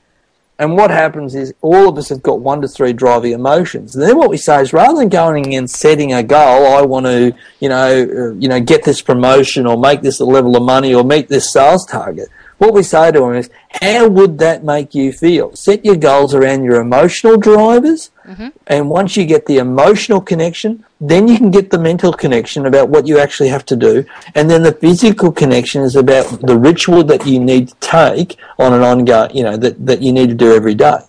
And 0.57 0.77
what 0.77 0.89
happens 0.89 1.35
is 1.35 1.53
all 1.61 1.89
of 1.89 1.97
us 1.97 2.07
have 2.09 2.23
got 2.23 2.39
one 2.39 2.61
to 2.61 2.67
three 2.67 2.93
driving 2.93 3.33
emotions. 3.33 3.93
And 3.93 4.03
then 4.07 4.17
what 4.17 4.29
we 4.29 4.37
say 4.37 4.61
is 4.61 4.71
rather 4.71 4.97
than 4.97 5.09
going 5.09 5.53
and 5.53 5.69
setting 5.69 6.13
a 6.13 6.23
goal, 6.23 6.65
I 6.65 6.81
want 6.81 7.05
to, 7.07 7.35
you 7.59 7.67
know, 7.67 8.03
uh, 8.03 8.33
you 8.35 8.47
know, 8.47 8.61
get 8.61 8.85
this 8.85 9.01
promotion 9.01 9.67
or 9.67 9.77
make 9.77 10.01
this 10.01 10.21
a 10.21 10.25
level 10.25 10.55
of 10.55 10.63
money 10.63 10.95
or 10.95 11.03
meet 11.03 11.27
this 11.27 11.51
sales 11.51 11.85
target. 11.85 12.29
What 12.57 12.73
we 12.73 12.83
say 12.83 13.11
to 13.11 13.19
them 13.19 13.35
is, 13.35 13.49
how 13.81 14.07
would 14.07 14.39
that 14.39 14.63
make 14.63 14.95
you 14.95 15.11
feel? 15.11 15.55
Set 15.55 15.83
your 15.83 15.97
goals 15.97 16.33
around 16.33 16.63
your 16.63 16.79
emotional 16.79 17.37
drivers 17.37 18.11
Mm-hmm. 18.27 18.47
And 18.65 18.89
once 18.89 19.15
you 19.15 19.25
get 19.25 19.45
the 19.45 19.59
emotional 19.59 20.19
connection, 20.19 20.83
then 20.99 21.27
you 21.27 21.37
can 21.37 21.51
get 21.51 21.69
the 21.69 21.77
mental 21.77 22.11
connection 22.11 22.65
about 22.65 22.89
what 22.89 23.05
you 23.05 23.19
actually 23.19 23.49
have 23.49 23.65
to 23.65 23.75
do. 23.75 24.05
And 24.33 24.49
then 24.49 24.63
the 24.63 24.71
physical 24.71 25.31
connection 25.31 25.83
is 25.83 25.95
about 25.95 26.41
the 26.41 26.57
ritual 26.57 27.03
that 27.03 27.27
you 27.27 27.39
need 27.39 27.69
to 27.69 27.75
take 27.81 28.37
on 28.57 28.73
an 28.73 28.81
ongoing, 28.81 29.35
you 29.35 29.43
know, 29.43 29.57
that, 29.57 29.85
that 29.85 30.01
you 30.01 30.11
need 30.11 30.29
to 30.29 30.35
do 30.35 30.55
every 30.55 30.73
day. 30.73 30.99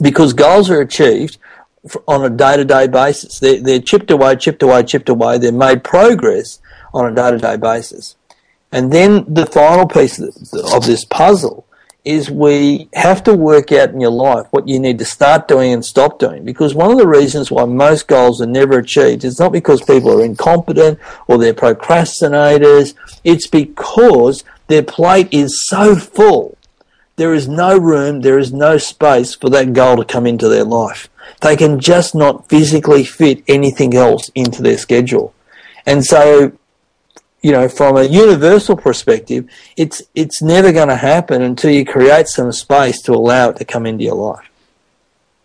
Because 0.00 0.34
goals 0.34 0.68
are 0.68 0.80
achieved 0.80 1.38
on 2.06 2.22
a 2.22 2.28
day-to-day 2.28 2.88
basis. 2.88 3.38
They're, 3.38 3.60
they're 3.60 3.80
chipped 3.80 4.10
away, 4.10 4.36
chipped 4.36 4.62
away, 4.62 4.82
chipped 4.82 5.08
away. 5.08 5.38
They're 5.38 5.52
made 5.52 5.84
progress 5.84 6.60
on 6.92 7.10
a 7.10 7.14
day-to-day 7.14 7.56
basis. 7.56 8.16
And 8.72 8.92
then 8.92 9.24
the 9.32 9.46
final 9.46 9.86
piece 9.86 10.18
of 10.18 10.86
this 10.86 11.04
puzzle 11.04 11.66
is 12.06 12.30
we 12.30 12.88
have 12.94 13.22
to 13.24 13.34
work 13.34 13.72
out 13.72 13.90
in 13.90 14.00
your 14.00 14.12
life 14.12 14.46
what 14.50 14.68
you 14.68 14.78
need 14.78 14.96
to 14.96 15.04
start 15.04 15.48
doing 15.48 15.72
and 15.72 15.84
stop 15.84 16.20
doing. 16.20 16.44
Because 16.44 16.72
one 16.72 16.92
of 16.92 16.98
the 16.98 17.06
reasons 17.06 17.50
why 17.50 17.64
most 17.64 18.06
goals 18.06 18.40
are 18.40 18.46
never 18.46 18.78
achieved 18.78 19.24
is 19.24 19.40
not 19.40 19.50
because 19.50 19.82
people 19.82 20.12
are 20.12 20.24
incompetent 20.24 21.00
or 21.26 21.36
they're 21.36 21.52
procrastinators. 21.52 22.94
It's 23.24 23.48
because 23.48 24.44
their 24.68 24.84
plate 24.84 25.28
is 25.32 25.66
so 25.66 25.96
full. 25.96 26.56
There 27.16 27.34
is 27.34 27.48
no 27.48 27.76
room, 27.76 28.20
there 28.20 28.38
is 28.38 28.52
no 28.52 28.78
space 28.78 29.34
for 29.34 29.50
that 29.50 29.72
goal 29.72 29.96
to 29.96 30.04
come 30.04 30.26
into 30.26 30.48
their 30.48 30.64
life. 30.64 31.08
They 31.40 31.56
can 31.56 31.80
just 31.80 32.14
not 32.14 32.48
physically 32.48 33.04
fit 33.04 33.42
anything 33.48 33.94
else 33.94 34.30
into 34.34 34.62
their 34.62 34.78
schedule. 34.78 35.34
And 35.84 36.04
so 36.04 36.52
you 37.42 37.52
know, 37.52 37.68
from 37.68 37.96
a 37.96 38.04
universal 38.04 38.76
perspective, 38.76 39.48
it's 39.76 40.02
it's 40.14 40.42
never 40.42 40.72
going 40.72 40.88
to 40.88 40.96
happen 40.96 41.42
until 41.42 41.70
you 41.70 41.84
create 41.84 42.28
some 42.28 42.50
space 42.52 43.00
to 43.02 43.12
allow 43.12 43.50
it 43.50 43.56
to 43.56 43.64
come 43.64 43.86
into 43.86 44.04
your 44.04 44.14
life. 44.14 44.50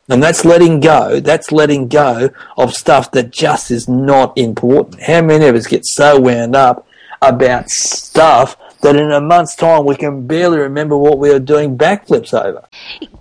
And 0.09 0.21
that's 0.21 0.43
letting 0.43 0.79
go. 0.79 1.19
That's 1.19 1.51
letting 1.51 1.87
go 1.87 2.31
of 2.57 2.73
stuff 2.73 3.11
that 3.11 3.31
just 3.31 3.71
is 3.71 3.87
not 3.87 4.37
important. 4.37 5.01
How 5.03 5.21
many 5.21 5.45
of 5.45 5.55
us 5.55 5.67
get 5.67 5.85
so 5.85 6.19
wound 6.19 6.55
up 6.55 6.85
about 7.21 7.69
stuff 7.69 8.57
that 8.81 8.95
in 8.95 9.11
a 9.11 9.21
month's 9.21 9.55
time 9.55 9.85
we 9.85 9.95
can 9.95 10.27
barely 10.27 10.59
remember 10.59 10.97
what 10.97 11.17
we 11.17 11.29
were 11.29 11.39
doing 11.39 11.77
backflips 11.77 12.33
over. 12.33 12.67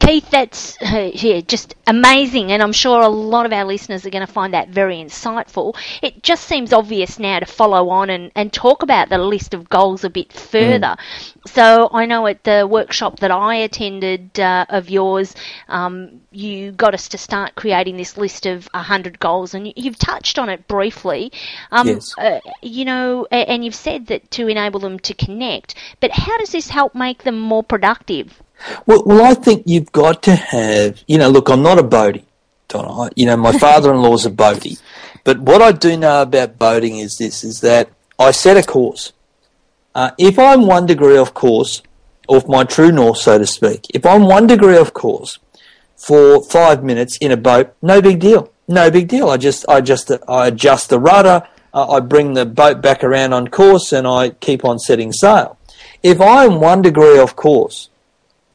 Keith, 0.01 0.29
that's 0.31 0.81
uh, 0.83 1.11
yeah, 1.14 1.40
just 1.40 1.75
amazing, 1.87 2.53
and 2.53 2.62
I'm 2.62 2.73
sure 2.73 3.01
a 3.03 3.09
lot 3.09 3.46
of 3.46 3.53
our 3.53 3.64
listeners 3.64 4.07
are 4.07 4.11
going 4.11 4.27
to 4.27 4.33
find 4.33 4.55
that 4.55 4.68
very 4.68 4.96
insightful. 4.96 5.77
It 6.03 6.23
just 6.23 6.44
seems 6.44 6.73
obvious 6.73 7.18
now 7.18 7.38
to 7.40 7.46
follow 7.46 7.90
on 7.90 8.11
and, 8.11 8.33
and 8.35 8.53
talk 8.53 8.83
about 8.83 9.09
the 9.09 9.18
list 9.18 9.55
of 9.55 9.68
goals 9.68 10.05
a 10.05 10.11
bit 10.11 10.33
further. 10.33 10.96
Mm. 10.99 11.39
So 11.46 11.88
I 11.92 12.07
know 12.07 12.26
at 12.26 12.44
the 12.44 12.66
workshop 12.66 13.20
that 13.20 13.31
I 13.31 13.57
attended 13.57 14.38
uh, 14.38 14.66
of 14.68 14.90
yours, 14.90 15.35
um, 15.68 16.20
you 16.31 16.72
got 16.72 16.92
us 16.92 17.09
to 17.09 17.18
start 17.18 17.55
creating 17.55 17.96
this 17.96 18.16
list 18.16 18.46
of 18.46 18.68
100 18.72 19.18
goals, 19.18 19.55
and 19.55 19.72
you've 19.76 19.98
touched 19.98 20.38
on 20.38 20.48
it 20.48 20.68
briefly. 20.68 21.33
Um, 21.72 21.88
yes. 21.88 22.14
Uh, 22.18 22.40
you 22.61 22.85
know, 22.85 23.26
and 23.31 23.64
you've 23.64 23.74
said 23.74 24.09
that 24.09 24.31
to 24.33 24.48
enable 24.48 24.81
them 24.81 24.98
to 25.00 25.14
connect, 25.14 25.74
but 26.00 26.11
how 26.11 26.37
does 26.38 26.53
this 26.53 26.68
help 26.68 26.94
make 26.94 27.22
them 27.22 27.38
more 27.38 27.62
productive? 27.62 28.42
Well, 28.87 29.03
well 29.07 29.24
I 29.24 29.35
think 29.35 29.62
you've 29.66 29.92
got 29.92 30.22
to 30.24 30.35
have, 30.35 31.03
you 31.07 31.18
know, 31.18 31.31
look, 31.31 31.48
I'm 31.48 31.62
not 31.62 31.79
a 31.79 31.83
boatie. 31.83 32.24
You 33.16 33.26
know, 33.26 33.37
my 33.37 33.53
father-in-law's 33.59 34.26
a 34.26 34.31
boatie. 34.31 34.81
But 35.24 35.40
what 35.40 35.62
I 35.62 35.72
do 35.72 35.96
know 35.96 36.22
about 36.22 36.59
boating 36.59 36.98
is 36.98 37.18
this, 37.18 37.44
is 37.44 37.61
that 37.62 37.90
I 38.18 38.31
set 38.31 38.57
a 38.57 38.62
course. 38.62 39.12
Uh, 39.94 40.11
if 40.18 40.38
I'm 40.38 40.66
one 40.66 40.87
degree 40.87 41.18
off 41.18 41.35
course, 41.35 41.83
off 42.29 42.46
my 42.46 42.64
true 42.64 42.92
north, 42.92 43.18
so 43.18 43.38
to 43.38 43.46
speak, 43.46 43.87
if 43.92 44.07
I'm 44.07 44.22
one 44.22 44.46
degree 44.46 44.76
off 44.76 44.92
course 44.92 45.38
for 45.96 46.42
five 46.44 46.85
minutes 46.85 47.18
in 47.18 47.33
a 47.33 47.37
boat, 47.37 47.74
no 47.83 48.00
big 48.00 48.20
deal. 48.20 48.53
No 48.68 48.90
big 48.90 49.09
deal. 49.09 49.29
I 49.29 49.37
just, 49.37 49.64
I 49.68 49.81
just, 49.81 50.12
I 50.29 50.46
adjust 50.46 50.90
the 50.90 51.00
rudder, 51.00 51.46
uh, 51.74 51.90
I 51.90 52.00
bring 52.00 52.35
the 52.35 52.46
boat 52.46 52.81
back 52.81 53.03
around 53.03 53.33
on 53.33 53.48
course, 53.48 53.92
and 53.92 54.07
I 54.07 54.31
keep 54.31 54.64
on 54.64 54.79
setting 54.79 55.12
sail. 55.12 55.59
If 56.03 56.20
I'm 56.20 56.61
one 56.61 56.83
degree 56.83 57.18
off 57.18 57.35
course 57.37 57.90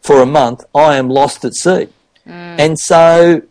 for 0.01 0.21
a 0.21 0.25
month, 0.25 0.63
I 0.73 0.95
am 0.95 1.09
lost 1.09 1.43
at 1.45 1.53
sea. 1.53 1.89
Mm. 2.25 2.59
And 2.59 2.79
so 2.79 3.41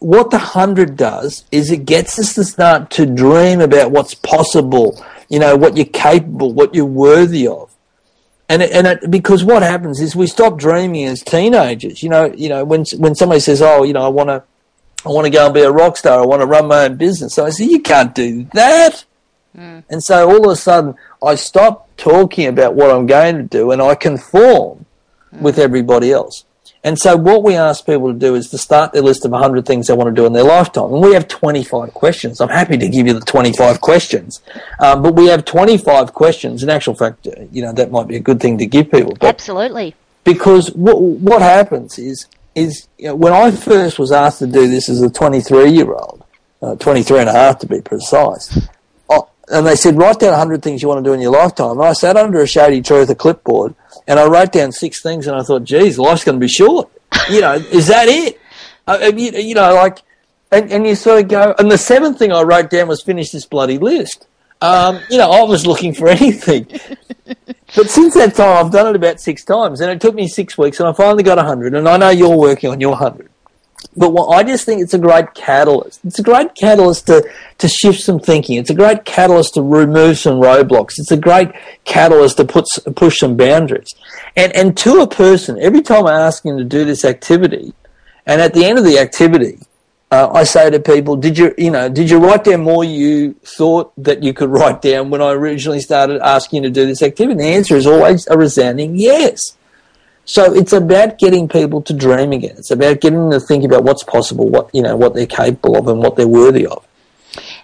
what 0.00 0.30
the 0.30 0.38
100 0.38 0.96
does 0.96 1.44
is 1.52 1.70
it 1.70 1.84
gets 1.84 2.18
us 2.18 2.34
to 2.34 2.44
start 2.44 2.90
to 2.92 3.06
dream 3.06 3.60
about 3.60 3.90
what's 3.90 4.14
possible, 4.14 5.02
you 5.30 5.38
know, 5.38 5.56
what 5.56 5.76
you're 5.76 5.86
capable, 5.86 6.52
what 6.52 6.74
you're 6.74 6.84
worthy 6.84 7.46
of. 7.46 7.74
And 8.48 8.62
it, 8.62 8.72
and 8.72 8.86
it, 8.86 9.10
because 9.10 9.44
what 9.44 9.62
happens 9.62 10.00
is 10.00 10.16
we 10.16 10.26
stop 10.26 10.58
dreaming 10.58 11.06
as 11.06 11.22
teenagers. 11.22 12.02
You 12.02 12.08
know, 12.08 12.26
you 12.26 12.48
know 12.48 12.64
when 12.64 12.84
when 12.98 13.14
somebody 13.14 13.40
says, 13.40 13.62
"Oh, 13.62 13.84
you 13.84 13.92
know, 13.92 14.02
I 14.02 14.08
want 14.08 14.28
to, 14.28 14.42
I 15.06 15.08
want 15.08 15.24
to 15.26 15.30
go 15.30 15.46
and 15.46 15.54
be 15.54 15.60
a 15.60 15.70
rock 15.70 15.96
star. 15.96 16.20
I 16.20 16.26
want 16.26 16.42
to 16.42 16.46
run 16.46 16.66
my 16.66 16.86
own 16.86 16.96
business." 16.96 17.34
So 17.34 17.46
I 17.46 17.50
say, 17.50 17.64
"You 17.64 17.80
can't 17.80 18.12
do 18.12 18.48
that." 18.52 19.04
Mm. 19.56 19.84
And 19.88 20.02
so 20.02 20.28
all 20.28 20.44
of 20.44 20.50
a 20.50 20.56
sudden, 20.56 20.96
I 21.22 21.36
stop 21.36 21.88
talking 21.96 22.48
about 22.48 22.74
what 22.74 22.90
I'm 22.90 23.06
going 23.06 23.36
to 23.36 23.44
do, 23.44 23.70
and 23.70 23.80
I 23.80 23.94
conform 23.94 24.84
mm. 25.32 25.40
with 25.40 25.60
everybody 25.60 26.10
else. 26.10 26.44
And 26.82 26.98
so 26.98 27.16
what 27.16 27.42
we 27.42 27.56
ask 27.56 27.84
people 27.84 28.12
to 28.12 28.18
do 28.18 28.34
is 28.34 28.48
to 28.50 28.58
start 28.58 28.92
their 28.92 29.02
list 29.02 29.24
of 29.26 29.32
100 29.32 29.66
things 29.66 29.86
they 29.86 29.94
want 29.94 30.08
to 30.08 30.18
do 30.18 30.24
in 30.24 30.32
their 30.32 30.44
lifetime. 30.44 30.92
And 30.92 31.02
we 31.02 31.12
have 31.12 31.28
25 31.28 31.92
questions. 31.92 32.40
I'm 32.40 32.48
happy 32.48 32.78
to 32.78 32.88
give 32.88 33.06
you 33.06 33.12
the 33.12 33.20
25 33.20 33.80
questions. 33.82 34.40
Um, 34.78 35.02
but 35.02 35.14
we 35.14 35.26
have 35.26 35.44
25 35.44 36.14
questions. 36.14 36.62
In 36.62 36.70
actual 36.70 36.94
fact, 36.94 37.26
uh, 37.26 37.32
you 37.52 37.60
know, 37.62 37.72
that 37.72 37.90
might 37.90 38.08
be 38.08 38.16
a 38.16 38.20
good 38.20 38.40
thing 38.40 38.56
to 38.58 38.66
give 38.66 38.90
people. 38.90 39.16
Absolutely. 39.20 39.94
Because 40.24 40.72
what, 40.72 41.00
what 41.00 41.42
happens 41.42 41.98
is, 41.98 42.26
is 42.54 42.88
you 42.98 43.08
know, 43.08 43.14
when 43.14 43.34
I 43.34 43.50
first 43.50 43.98
was 43.98 44.10
asked 44.10 44.38
to 44.38 44.46
do 44.46 44.66
this 44.66 44.88
as 44.88 45.02
a 45.02 45.10
23 45.10 45.70
year 45.70 45.92
old, 45.92 46.24
uh, 46.62 46.76
23 46.76 47.20
and 47.20 47.28
a 47.28 47.32
half 47.32 47.58
to 47.58 47.66
be 47.66 47.82
precise, 47.82 48.68
and 49.50 49.66
they 49.66 49.76
said, 49.76 49.96
write 49.96 50.20
down 50.20 50.30
100 50.30 50.62
things 50.62 50.80
you 50.80 50.88
want 50.88 51.04
to 51.04 51.08
do 51.08 51.12
in 51.12 51.20
your 51.20 51.32
lifetime. 51.32 51.72
And 51.72 51.82
I 51.82 51.92
sat 51.92 52.16
under 52.16 52.40
a 52.40 52.46
shady 52.46 52.80
tree 52.82 53.00
with 53.00 53.10
a 53.10 53.16
clipboard 53.16 53.74
and 54.10 54.18
I 54.18 54.26
wrote 54.26 54.50
down 54.50 54.72
six 54.72 55.00
things 55.00 55.28
and 55.28 55.36
I 55.36 55.44
thought, 55.44 55.62
geez, 55.62 55.96
life's 55.96 56.24
going 56.24 56.34
to 56.34 56.40
be 56.44 56.48
short. 56.48 56.90
You 57.30 57.40
know, 57.42 57.52
is 57.52 57.86
that 57.86 58.08
it? 58.08 58.40
I, 58.88 59.06
you, 59.06 59.30
you 59.30 59.54
know, 59.54 59.72
like, 59.72 59.98
and, 60.50 60.70
and 60.72 60.84
you 60.84 60.96
sort 60.96 61.22
of 61.22 61.28
go, 61.28 61.54
and 61.60 61.70
the 61.70 61.78
seventh 61.78 62.18
thing 62.18 62.32
I 62.32 62.42
wrote 62.42 62.70
down 62.70 62.88
was 62.88 63.02
finish 63.02 63.30
this 63.30 63.46
bloody 63.46 63.78
list. 63.78 64.26
Um, 64.60 64.98
you 65.10 65.16
know, 65.16 65.30
I 65.30 65.44
was 65.44 65.64
looking 65.64 65.94
for 65.94 66.08
anything. 66.18 66.66
but 67.76 67.88
since 67.88 68.14
that 68.14 68.34
time, 68.34 68.66
I've 68.66 68.72
done 68.72 68.88
it 68.88 68.96
about 68.96 69.20
six 69.20 69.44
times, 69.44 69.80
and 69.80 69.92
it 69.92 70.00
took 70.00 70.16
me 70.16 70.26
six 70.26 70.58
weeks, 70.58 70.80
and 70.80 70.88
I 70.88 70.92
finally 70.92 71.22
got 71.22 71.38
a 71.38 71.42
100, 71.42 71.74
and 71.74 71.88
I 71.88 71.96
know 71.96 72.10
you're 72.10 72.36
working 72.36 72.70
on 72.70 72.80
your 72.80 72.90
100. 72.90 73.30
But 73.96 74.12
what, 74.12 74.28
I 74.28 74.42
just 74.42 74.66
think 74.66 74.82
it's 74.82 74.94
a 74.94 74.98
great 74.98 75.34
catalyst. 75.34 76.00
It's 76.04 76.18
a 76.18 76.22
great 76.22 76.54
catalyst 76.54 77.06
to, 77.08 77.28
to 77.58 77.68
shift 77.68 78.00
some 78.00 78.20
thinking. 78.20 78.56
It's 78.56 78.70
a 78.70 78.74
great 78.74 79.04
catalyst 79.04 79.54
to 79.54 79.62
remove 79.62 80.18
some 80.18 80.40
roadblocks. 80.40 80.98
It's 80.98 81.10
a 81.10 81.16
great 81.16 81.50
catalyst 81.84 82.36
to 82.36 82.44
put, 82.44 82.66
push 82.94 83.18
some 83.18 83.36
boundaries. 83.36 83.88
And, 84.36 84.54
and 84.54 84.76
to 84.78 85.00
a 85.00 85.08
person, 85.08 85.58
every 85.60 85.82
time 85.82 86.06
I 86.06 86.20
ask 86.20 86.44
him 86.44 86.56
to 86.58 86.64
do 86.64 86.84
this 86.84 87.04
activity, 87.04 87.74
and 88.26 88.40
at 88.40 88.54
the 88.54 88.64
end 88.64 88.78
of 88.78 88.84
the 88.84 88.98
activity, 88.98 89.58
uh, 90.10 90.30
I 90.32 90.44
say 90.44 90.70
to 90.70 90.80
people, 90.80 91.16
did 91.16 91.38
you, 91.38 91.54
you 91.56 91.70
know, 91.70 91.88
did 91.88 92.10
you 92.10 92.18
write 92.18 92.44
down 92.44 92.62
more 92.62 92.84
you 92.84 93.34
thought 93.44 93.92
that 93.96 94.22
you 94.22 94.32
could 94.32 94.50
write 94.50 94.82
down 94.82 95.10
when 95.10 95.22
I 95.22 95.32
originally 95.32 95.80
started 95.80 96.20
asking 96.20 96.62
you 96.62 96.68
to 96.68 96.74
do 96.74 96.86
this 96.86 97.02
activity? 97.02 97.32
And 97.32 97.40
the 97.40 97.54
answer 97.54 97.76
is 97.76 97.86
always 97.86 98.26
a 98.28 98.36
resounding 98.36 98.96
yes. 98.96 99.56
So 100.30 100.54
it's 100.54 100.72
about 100.72 101.18
getting 101.18 101.48
people 101.48 101.82
to 101.82 101.92
dream 101.92 102.30
again. 102.30 102.54
It's 102.56 102.70
about 102.70 103.00
getting 103.00 103.18
them 103.18 103.32
to 103.32 103.44
think 103.44 103.64
about 103.64 103.82
what's 103.82 104.04
possible, 104.04 104.48
what 104.48 104.72
you 104.72 104.80
know, 104.80 104.96
what 104.96 105.12
they're 105.12 105.26
capable 105.26 105.76
of, 105.76 105.88
and 105.88 105.98
what 105.98 106.14
they're 106.14 106.28
worthy 106.28 106.68
of. 106.68 106.86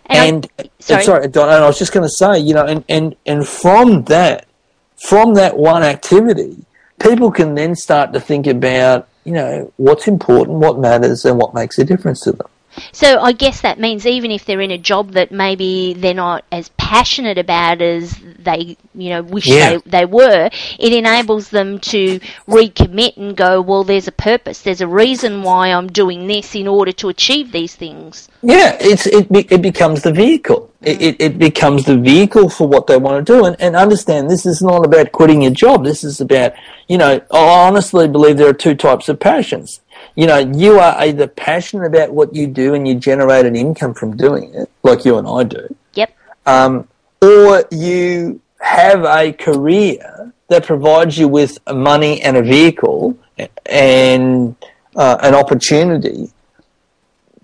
And, 0.06 0.50
and 0.58 0.68
sorry, 0.80 0.98
and 0.98 1.06
sorry, 1.06 1.28
Don, 1.28 1.48
and 1.48 1.62
I 1.62 1.66
was 1.68 1.78
just 1.78 1.92
going 1.92 2.02
to 2.02 2.10
say, 2.10 2.40
you 2.40 2.54
know, 2.54 2.64
and, 2.64 2.82
and 2.88 3.14
and 3.24 3.46
from 3.46 4.02
that, 4.06 4.48
from 4.96 5.34
that 5.34 5.56
one 5.56 5.84
activity, 5.84 6.56
people 6.98 7.30
can 7.30 7.54
then 7.54 7.76
start 7.76 8.12
to 8.14 8.18
think 8.20 8.48
about, 8.48 9.06
you 9.22 9.32
know, 9.32 9.72
what's 9.76 10.08
important, 10.08 10.58
what 10.58 10.80
matters, 10.80 11.24
and 11.24 11.38
what 11.38 11.54
makes 11.54 11.78
a 11.78 11.84
difference 11.84 12.22
to 12.22 12.32
them. 12.32 12.48
So 12.92 13.20
I 13.20 13.32
guess 13.32 13.60
that 13.62 13.78
means 13.78 14.06
even 14.06 14.30
if 14.30 14.44
they're 14.44 14.60
in 14.60 14.70
a 14.70 14.78
job 14.78 15.12
that 15.12 15.30
maybe 15.32 15.94
they're 15.94 16.14
not 16.14 16.44
as 16.52 16.70
passionate 16.76 17.38
about 17.38 17.82
as 17.82 18.16
they, 18.38 18.76
you 18.94 19.10
know, 19.10 19.22
wish 19.22 19.46
yeah. 19.46 19.78
they, 19.84 19.90
they 19.90 20.04
were, 20.04 20.50
it 20.78 20.92
enables 20.92 21.50
them 21.50 21.78
to 21.80 22.20
recommit 22.46 23.16
and 23.16 23.36
go, 23.36 23.60
well, 23.60 23.84
there's 23.84 24.08
a 24.08 24.12
purpose, 24.12 24.62
there's 24.62 24.80
a 24.80 24.86
reason 24.86 25.42
why 25.42 25.68
I'm 25.68 25.88
doing 25.88 26.26
this 26.26 26.54
in 26.54 26.68
order 26.68 26.92
to 26.92 27.08
achieve 27.08 27.52
these 27.52 27.74
things. 27.74 28.28
Yeah, 28.42 28.76
it's 28.80 29.06
it, 29.06 29.26
it 29.30 29.62
becomes 29.62 30.02
the 30.02 30.12
vehicle. 30.12 30.70
Mm. 30.82 31.00
It, 31.00 31.16
it 31.20 31.38
becomes 31.38 31.84
the 31.84 31.96
vehicle 31.96 32.48
for 32.48 32.68
what 32.68 32.86
they 32.86 32.96
want 32.96 33.26
to 33.26 33.32
do. 33.32 33.44
And, 33.44 33.56
and 33.60 33.74
understand 33.74 34.30
this 34.30 34.46
is 34.46 34.62
not 34.62 34.84
about 34.84 35.12
quitting 35.12 35.42
your 35.42 35.52
job. 35.52 35.84
This 35.84 36.04
is 36.04 36.20
about, 36.20 36.52
you 36.88 36.98
know, 36.98 37.20
I 37.32 37.66
honestly 37.66 38.06
believe 38.06 38.36
there 38.36 38.48
are 38.48 38.54
two 38.54 38.74
types 38.74 39.08
of 39.08 39.18
passions 39.18 39.80
you 40.14 40.26
know, 40.26 40.38
you 40.38 40.78
are 40.78 40.94
either 40.98 41.26
passionate 41.26 41.86
about 41.86 42.12
what 42.12 42.34
you 42.34 42.46
do 42.46 42.74
and 42.74 42.86
you 42.86 42.94
generate 42.94 43.46
an 43.46 43.56
income 43.56 43.94
from 43.94 44.16
doing 44.16 44.54
it, 44.54 44.70
like 44.82 45.04
you 45.04 45.18
and 45.18 45.26
I 45.26 45.44
do. 45.44 45.74
Yep. 45.94 46.16
Um, 46.46 46.88
or 47.20 47.64
you 47.70 48.40
have 48.60 49.04
a 49.04 49.32
career 49.32 50.32
that 50.48 50.64
provides 50.64 51.18
you 51.18 51.28
with 51.28 51.58
money 51.72 52.22
and 52.22 52.36
a 52.36 52.42
vehicle 52.42 53.18
and 53.66 54.56
uh, 54.94 55.18
an 55.22 55.34
opportunity 55.34 56.30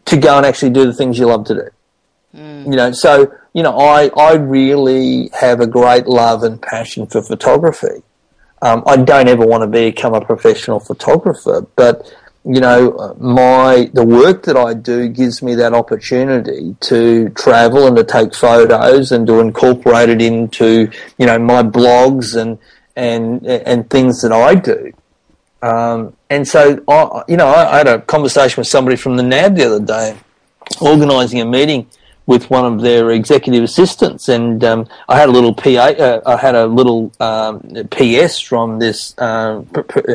to 0.05 0.17
go 0.17 0.37
and 0.37 0.47
actually 0.47 0.71
do 0.71 0.87
the 0.87 0.93
things 0.93 1.19
you 1.19 1.27
love 1.27 1.45
to 1.47 1.55
do. 1.55 1.69
Mm. 2.35 2.65
You 2.67 2.77
know, 2.77 2.93
so 2.93 3.33
you 3.53 3.63
know, 3.63 3.79
I 3.79 4.11
I 4.17 4.35
really 4.35 5.31
have 5.39 5.61
a 5.61 5.67
great 5.67 6.07
love 6.07 6.43
and 6.43 6.61
passion 6.61 7.07
for 7.07 7.23
photography. 7.23 8.03
Um, 8.63 8.85
I 8.87 8.97
don't 8.97 9.29
ever 9.29 9.45
want 9.45 9.63
to 9.63 9.67
become 9.67 10.15
a 10.15 10.21
professional 10.25 10.79
photographer, 10.79 11.67
but 11.75 12.15
you 12.45 12.61
know, 12.61 13.17
my 13.21 13.91
the 13.93 14.05
work 14.05 14.45
that 14.45 14.57
I 14.57 14.75
do 14.75 15.09
gives 15.09 15.43
me 15.43 15.55
that 15.57 15.75
opportunity 15.75 16.77
to 16.81 17.29
travel 17.31 17.87
and 17.87 17.97
to 17.97 18.05
take 18.05 18.35
photos 18.35 19.13
and 19.13 19.27
to 19.29 19.39
incorporate 19.39 20.09
it 20.09 20.21
into 20.21 20.91
you 21.19 21.27
know 21.27 21.39
my 21.39 21.63
blogs 21.63 22.37
and 22.41 22.59
and 22.97 23.47
and 23.47 23.89
things 23.89 24.23
that 24.23 24.33
I 24.33 24.57
do. 24.57 24.93
Um, 25.63 26.17
and 26.29 26.47
so, 26.47 26.83
I, 26.89 27.23
you 27.29 27.37
know, 27.37 27.47
I, 27.47 27.75
I 27.75 27.79
had 27.79 27.87
a 27.87 28.01
conversation 28.01 28.61
with 28.61 28.67
somebody 28.67 28.97
from 28.97 29.17
the 29.17 29.23
NAB 29.23 29.55
the 29.55 29.67
other 29.67 29.85
day, 29.85 30.17
organising 30.81 31.41
a 31.41 31.45
meeting 31.45 31.87
with 32.27 32.51
one 32.51 32.65
of 32.65 32.81
their 32.81 33.11
executive 33.11 33.63
assistants, 33.63 34.29
and 34.29 34.63
um, 34.65 34.89
I 35.09 35.19
had 35.19 35.29
a 35.29 35.33
little 35.33 35.55
PA, 35.55 35.69
uh, 35.69 36.21
I 36.27 36.37
had 36.37 36.55
a 36.55 36.67
little 36.67 37.13
um, 37.21 37.61
PS 37.91 38.41
from 38.41 38.79
this, 38.79 39.17
uh, 39.19 39.63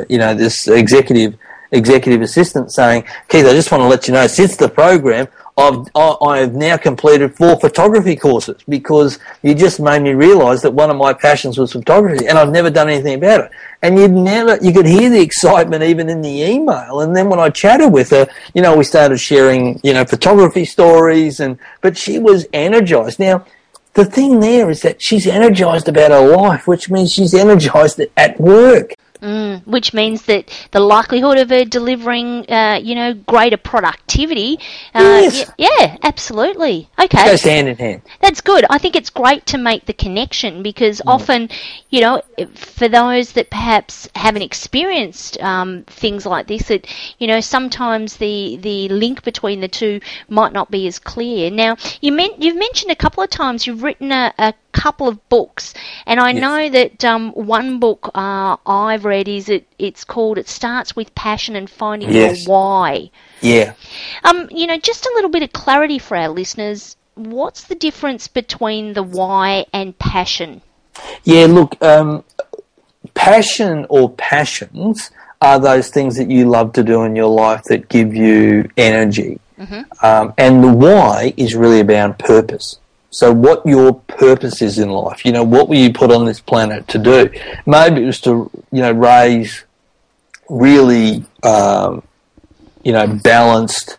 you 0.10 0.18
know, 0.18 0.34
this 0.34 0.68
executive 0.68 1.38
executive 1.72 2.22
assistant 2.22 2.72
saying, 2.72 3.04
Keith, 3.28 3.46
I 3.46 3.54
just 3.54 3.72
want 3.72 3.82
to 3.82 3.88
let 3.88 4.08
you 4.08 4.14
know, 4.14 4.28
since 4.28 4.56
the 4.56 4.70
program, 4.70 5.28
I've, 5.58 5.88
I 5.96 6.38
have 6.40 6.54
now 6.54 6.78
completed 6.78 7.36
four 7.36 7.60
photography 7.60 8.16
courses 8.16 8.62
because 8.70 9.18
you 9.42 9.56
just 9.56 9.80
made 9.80 10.04
me 10.04 10.12
realise 10.12 10.62
that 10.62 10.72
one 10.72 10.92
of 10.92 10.98
my 10.98 11.14
passions 11.14 11.58
was 11.58 11.72
photography 11.72 12.28
and 12.28 12.38
I've 12.38 12.52
never 12.52 12.70
done 12.70 12.90
anything 12.90 13.16
about 13.16 13.46
it. 13.46 13.52
And 13.82 13.98
you'd 13.98 14.12
never, 14.12 14.58
you 14.64 14.72
could 14.72 14.86
hear 14.86 15.10
the 15.10 15.20
excitement 15.20 15.82
even 15.82 16.10
in 16.10 16.22
the 16.22 16.30
email. 16.30 17.02
And 17.02 17.16
then 17.16 17.28
when 17.28 17.40
I 17.40 17.50
chatted 17.50 17.92
with 17.92 18.12
her, 18.12 18.28
you 18.54 18.62
know, 18.62 18.78
we 18.78 18.84
started 18.84 19.18
sharing, 19.18 19.80
you 19.84 19.94
know, 19.94 20.06
photography 20.06 20.64
stories 20.64 21.40
and, 21.40 21.58
but 21.82 21.98
she 21.98 22.20
was 22.20 22.46
energised. 22.54 23.20
Now, 23.20 23.44
the 23.98 24.06
thing 24.06 24.40
there 24.40 24.70
is 24.70 24.84
that 24.84 25.02
she's 25.02 25.26
energized 25.26 25.90
about 25.90 26.12
her 26.12 26.36
life, 26.36 26.68
which 26.68 26.92
means 26.92 27.12
she's 27.12 27.34
energized 27.34 28.00
at 28.16 28.40
work. 28.40 28.94
Mm, 29.60 29.68
which 29.68 29.94
means 29.94 30.24
that 30.24 30.50
the 30.72 30.80
likelihood 30.80 31.38
of 31.38 31.50
her 31.50 31.66
delivering, 31.66 32.50
uh, 32.52 32.80
you 32.82 32.96
know, 32.96 33.14
greater 33.14 33.58
productivity. 33.58 34.60
Uh, 34.94 35.22
Yes. 35.28 35.52
yeah, 35.58 35.98
absolutely. 36.04 36.90
Okay. 37.00 37.26
Goes 37.26 37.42
hand 37.44 37.68
in 37.68 37.78
hand. 37.78 38.02
That's 38.22 38.42
good. 38.42 38.66
I 38.70 38.78
think 38.78 38.96
it's 38.96 39.10
great 39.10 39.46
to 39.48 39.58
make 39.58 39.86
the 39.86 39.94
connection 39.94 40.64
because 40.64 41.02
often, 41.08 41.50
you 41.90 42.02
know, 42.02 42.22
for 42.56 42.88
those 42.88 43.34
that 43.34 43.50
perhaps 43.50 44.08
haven't 44.16 44.42
experienced 44.42 45.40
um, 45.42 45.84
things 45.88 46.26
like 46.26 46.48
this, 46.48 46.64
that 46.68 46.88
you 47.20 47.28
know, 47.28 47.40
sometimes 47.40 48.18
the 48.18 48.58
the 48.62 48.90
link 48.90 49.24
between 49.24 49.62
the 49.62 49.68
two 49.68 50.00
might 50.30 50.54
not 50.54 50.70
be 50.72 50.88
as 50.88 51.00
clear. 51.00 51.50
Now, 51.50 51.78
you 52.02 52.12
men- 52.12 52.36
you've 52.40 52.58
mentioned 52.58 52.92
a 52.92 52.96
couple 52.96 53.24
of 53.24 53.30
times 53.30 53.66
you've 53.68 53.84
written 53.84 54.12
a, 54.12 54.34
a 54.38 54.54
couple 54.82 55.08
of 55.08 55.18
books, 55.30 55.74
and 56.06 56.20
I 56.20 56.32
Yes. 56.32 56.42
know 56.42 56.70
that 56.70 57.06
um, 57.06 57.32
one 57.32 57.80
book 57.80 58.12
uh, 58.14 58.58
I've 58.66 59.06
read 59.06 59.28
is 59.28 59.50
it. 59.50 59.66
It's 59.80 60.04
called 60.04 60.38
"It 60.38 60.48
Starts 60.48 60.96
with 60.96 61.14
Passion 61.16 61.56
and 61.56 61.70
Finding 61.70 62.12
Yes. 62.12 62.46
Your 62.46 62.54
Why." 62.54 63.10
Yeah. 63.42 63.74
Um, 64.24 64.48
you 64.52 64.68
know, 64.68 64.78
just 64.78 65.06
a 65.06 65.12
little 65.16 65.30
bit 65.30 65.44
of 65.44 65.52
clarity 65.54 66.00
for 66.00 66.16
our 66.18 66.30
listeners. 66.30 66.96
What's 67.16 67.64
the 67.64 67.76
difference 67.76 68.28
between 68.28 68.94
the 68.94 69.04
why 69.04 69.66
and 69.74 69.98
passion? 69.98 70.62
Yeah, 71.24 71.46
look, 71.48 71.76
um, 71.84 72.24
passion 73.14 73.86
or 73.90 74.12
passions 74.12 75.12
are 75.42 75.60
those 75.60 75.90
things 75.90 76.16
that 76.18 76.30
you 76.30 76.46
love 76.46 76.74
to 76.74 76.84
do 76.84 77.04
in 77.04 77.16
your 77.16 77.30
life 77.30 77.64
that 77.66 77.90
give 77.90 78.14
you 78.16 78.70
energy. 78.78 79.40
Um, 80.04 80.34
and 80.38 80.64
the 80.64 80.72
why 80.72 81.34
is 81.38 81.56
really 81.56 81.80
about 81.80 82.20
purpose. 82.20 82.78
So 83.10 83.32
what 83.32 83.66
your 83.66 83.94
purpose 83.94 84.62
is 84.62 84.80
in 84.80 84.90
life, 84.90 85.26
you 85.26 85.32
know, 85.32 85.44
what 85.44 85.70
were 85.70 85.76
you 85.76 85.94
put 85.94 86.12
on 86.12 86.26
this 86.26 86.42
planet 86.42 86.88
to 86.90 86.98
do? 86.98 87.30
Maybe 87.66 88.04
it 88.04 88.06
was 88.06 88.22
to, 88.22 88.52
you 88.72 88.82
know, 88.82 88.92
raise 88.92 89.64
really, 90.50 91.26
um, 91.44 92.04
you 92.84 92.92
know, 92.92 93.08
balanced, 93.08 93.98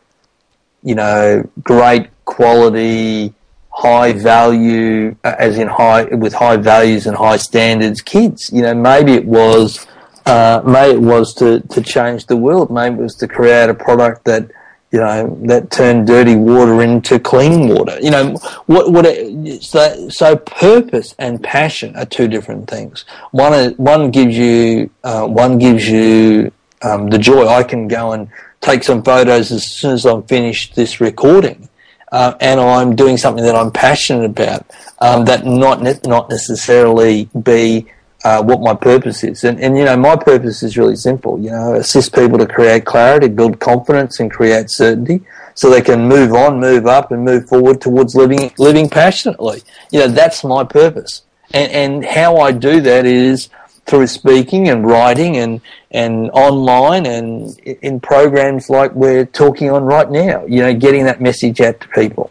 you 0.82 0.94
know, 0.94 1.48
great 1.62 2.08
quality, 2.24 3.34
high 3.70 4.12
value, 4.12 5.16
uh, 5.24 5.34
as 5.38 5.56
in 5.56 5.68
high, 5.68 6.04
with 6.04 6.34
high 6.34 6.56
values 6.56 7.06
and 7.06 7.16
high 7.16 7.36
standards 7.36 8.00
kids. 8.00 8.50
You 8.52 8.62
know, 8.62 8.74
maybe 8.74 9.14
it 9.14 9.24
was, 9.24 9.86
uh, 10.26 10.60
maybe 10.66 10.96
it 10.96 11.00
was 11.00 11.32
to, 11.34 11.60
to 11.60 11.80
change 11.80 12.26
the 12.26 12.36
world. 12.36 12.70
Maybe 12.70 12.96
it 12.96 13.02
was 13.02 13.14
to 13.16 13.28
create 13.28 13.70
a 13.70 13.74
product 13.74 14.24
that, 14.24 14.50
you 14.90 15.00
know, 15.00 15.38
that 15.42 15.70
turned 15.70 16.06
dirty 16.06 16.34
water 16.34 16.82
into 16.82 17.18
clean 17.18 17.68
water. 17.68 17.98
You 18.00 18.10
know, 18.10 18.34
what, 18.66 18.90
what, 18.90 19.04
it, 19.06 19.62
so, 19.62 20.08
so 20.08 20.36
purpose 20.36 21.14
and 21.18 21.42
passion 21.42 21.94
are 21.96 22.06
two 22.06 22.26
different 22.26 22.70
things. 22.70 23.04
One, 23.32 23.72
one 23.74 24.10
gives 24.10 24.36
you, 24.36 24.90
uh, 25.04 25.26
one 25.26 25.58
gives 25.58 25.86
you, 25.88 26.52
um, 26.82 27.08
the 27.08 27.18
joy. 27.18 27.46
I 27.46 27.64
can 27.64 27.86
go 27.86 28.12
and 28.12 28.28
take 28.60 28.82
some 28.82 29.02
photos 29.02 29.52
as 29.52 29.70
soon 29.70 29.92
as 29.92 30.06
I'm 30.06 30.22
finished 30.22 30.74
this 30.74 31.00
recording. 31.00 31.68
Uh, 32.10 32.34
and 32.40 32.58
I'm 32.58 32.96
doing 32.96 33.18
something 33.18 33.44
that 33.44 33.54
I'm 33.54 33.70
passionate 33.70 34.24
about, 34.24 34.64
um, 35.00 35.26
that 35.26 35.44
not 35.44 35.82
not 36.06 36.30
necessarily 36.30 37.28
be 37.42 37.86
uh, 38.28 38.42
what 38.42 38.60
my 38.60 38.74
purpose 38.74 39.24
is. 39.24 39.42
And, 39.42 39.58
and 39.58 39.78
you 39.78 39.84
know, 39.86 39.96
my 39.96 40.14
purpose 40.14 40.62
is 40.62 40.76
really 40.76 40.96
simple. 40.96 41.40
You 41.40 41.50
know, 41.50 41.74
assist 41.76 42.14
people 42.14 42.36
to 42.38 42.46
create 42.46 42.84
clarity, 42.84 43.28
build 43.28 43.58
confidence, 43.58 44.20
and 44.20 44.30
create 44.30 44.68
certainty, 44.68 45.22
so 45.54 45.70
they 45.70 45.80
can 45.80 46.06
move 46.06 46.34
on, 46.34 46.60
move 46.60 46.86
up, 46.86 47.10
and 47.10 47.24
move 47.24 47.48
forward 47.48 47.80
towards 47.80 48.14
living 48.14 48.52
living 48.58 48.90
passionately. 48.90 49.62
You 49.90 50.00
know, 50.00 50.08
that's 50.08 50.44
my 50.44 50.62
purpose. 50.62 51.22
And, 51.54 51.72
and 51.72 52.04
how 52.04 52.36
I 52.36 52.52
do 52.52 52.82
that 52.82 53.06
is 53.06 53.48
through 53.86 54.08
speaking 54.08 54.68
and 54.68 54.86
writing 54.86 55.38
and 55.38 55.62
and 55.90 56.30
online 56.32 57.06
and 57.06 57.58
in 57.60 57.98
programs 57.98 58.68
like 58.68 58.92
we're 58.92 59.24
talking 59.24 59.70
on 59.70 59.84
right 59.84 60.10
now. 60.10 60.44
You 60.44 60.60
know, 60.64 60.74
getting 60.74 61.04
that 61.06 61.22
message 61.22 61.62
out 61.62 61.80
to 61.80 61.88
people. 61.88 62.30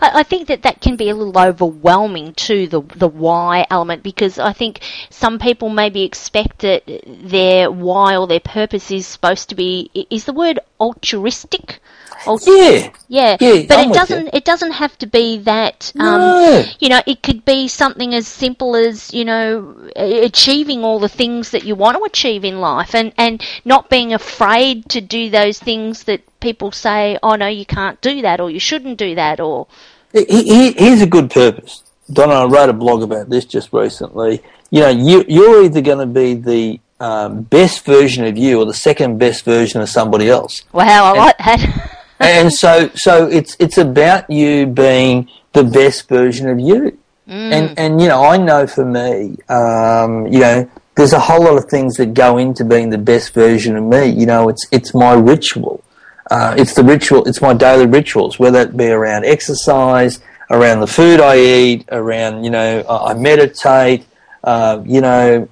I, 0.00 0.20
I 0.20 0.22
think 0.22 0.48
that 0.48 0.62
that 0.62 0.80
can 0.80 0.96
be 0.96 1.08
a 1.08 1.14
little 1.14 1.38
overwhelming 1.38 2.34
to 2.34 2.66
the 2.66 2.80
the 2.96 3.08
why 3.08 3.66
element 3.70 4.02
because 4.02 4.38
I 4.38 4.52
think 4.52 4.80
some 5.10 5.38
people 5.38 5.68
maybe 5.68 6.02
expect 6.02 6.58
that 6.60 6.82
their 7.06 7.70
why 7.70 8.16
or 8.16 8.26
their 8.26 8.40
purpose 8.40 8.90
is 8.90 9.06
supposed 9.06 9.48
to 9.50 9.54
be 9.54 9.90
is 10.10 10.24
the 10.24 10.32
word 10.32 10.58
altruistic. 10.80 11.80
Alt- 12.26 12.44
Yeah, 12.46 12.90
Yeah, 13.08 13.36
Yeah, 13.40 13.62
but 13.68 13.78
I'm 13.78 13.90
it 13.90 13.94
doesn't. 13.94 14.34
It 14.34 14.44
doesn't 14.44 14.72
have 14.72 14.96
to 14.98 15.06
be 15.06 15.38
that. 15.38 15.92
Um, 15.98 16.04
No. 16.20 16.64
You 16.78 16.88
know, 16.88 17.00
it 17.06 17.22
could 17.22 17.44
be 17.44 17.68
something 17.68 18.14
as 18.14 18.26
simple 18.26 18.76
as 18.76 19.12
you 19.12 19.24
know 19.24 19.74
achieving 19.96 20.84
all 20.84 20.98
the 20.98 21.08
things 21.08 21.50
that 21.50 21.64
you 21.64 21.74
want 21.74 21.96
to 21.96 22.04
achieve 22.04 22.44
in 22.44 22.60
life, 22.60 22.94
and 22.94 23.12
and 23.16 23.42
not 23.64 23.90
being 23.90 24.12
afraid 24.12 24.88
to 24.90 25.00
do 25.00 25.30
those 25.30 25.58
things 25.58 26.04
that 26.04 26.20
people 26.40 26.72
say, 26.72 27.18
oh 27.22 27.34
no, 27.36 27.46
you 27.46 27.64
can't 27.66 28.00
do 28.00 28.22
that, 28.22 28.40
or 28.40 28.50
you 28.50 28.60
shouldn't 28.60 28.98
do 28.98 29.14
that, 29.14 29.40
or 29.40 29.66
He- 30.12 30.24
he- 30.24 30.72
Here's 30.72 31.00
a 31.02 31.06
good 31.06 31.30
purpose. 31.30 31.82
Donna, 32.12 32.34
I 32.34 32.44
wrote 32.44 32.68
a 32.68 32.72
blog 32.74 33.02
about 33.02 33.30
this 33.30 33.44
just 33.44 33.72
recently. 33.72 34.42
You 34.70 34.80
know, 34.80 34.88
you, 34.88 35.24
you're 35.28 35.64
either 35.64 35.80
going 35.80 35.98
to 35.98 36.06
be 36.06 36.34
the 36.34 36.80
um, 37.00 37.42
best 37.42 37.84
version 37.84 38.24
of 38.26 38.36
you 38.36 38.58
or 38.60 38.64
the 38.66 38.74
second 38.74 39.18
best 39.18 39.44
version 39.44 39.80
of 39.80 39.88
somebody 39.88 40.28
else. 40.28 40.62
wow, 40.72 41.14
I 41.14 41.18
like 41.18 41.38
that. 41.38 41.98
and 42.22 42.52
so, 42.52 42.90
so 42.94 43.26
it's 43.26 43.56
it's 43.58 43.78
about 43.78 44.30
you 44.30 44.66
being 44.66 45.28
the 45.52 45.64
best 45.64 46.08
version 46.08 46.48
of 46.48 46.60
you. 46.60 46.98
And 47.28 47.78
and 47.78 48.00
you 48.00 48.08
know, 48.08 48.24
I 48.24 48.36
know 48.36 48.66
for 48.66 48.84
me, 48.84 49.36
um, 49.48 50.26
you 50.26 50.40
know, 50.40 50.70
there's 50.96 51.12
a 51.12 51.20
whole 51.20 51.44
lot 51.44 51.56
of 51.56 51.64
things 51.66 51.96
that 51.96 52.14
go 52.14 52.36
into 52.38 52.64
being 52.64 52.90
the 52.90 52.98
best 52.98 53.32
version 53.32 53.76
of 53.76 53.84
me. 53.84 54.06
You 54.06 54.26
know, 54.26 54.48
it's 54.48 54.66
it's 54.70 54.92
my 54.92 55.14
ritual. 55.14 55.82
Uh, 56.30 56.54
it's 56.58 56.74
the 56.74 56.82
ritual. 56.82 57.24
It's 57.26 57.40
my 57.40 57.54
daily 57.54 57.86
rituals, 57.86 58.38
whether 58.38 58.60
it 58.60 58.76
be 58.76 58.88
around 58.88 59.24
exercise, 59.24 60.20
around 60.50 60.80
the 60.80 60.86
food 60.86 61.20
I 61.20 61.38
eat, 61.38 61.88
around 61.90 62.44
you 62.44 62.50
know 62.50 62.80
I 62.80 63.12
I 63.12 63.14
meditate. 63.14 64.06
Uh, 64.44 64.82
you 64.84 65.00
know, 65.00 65.48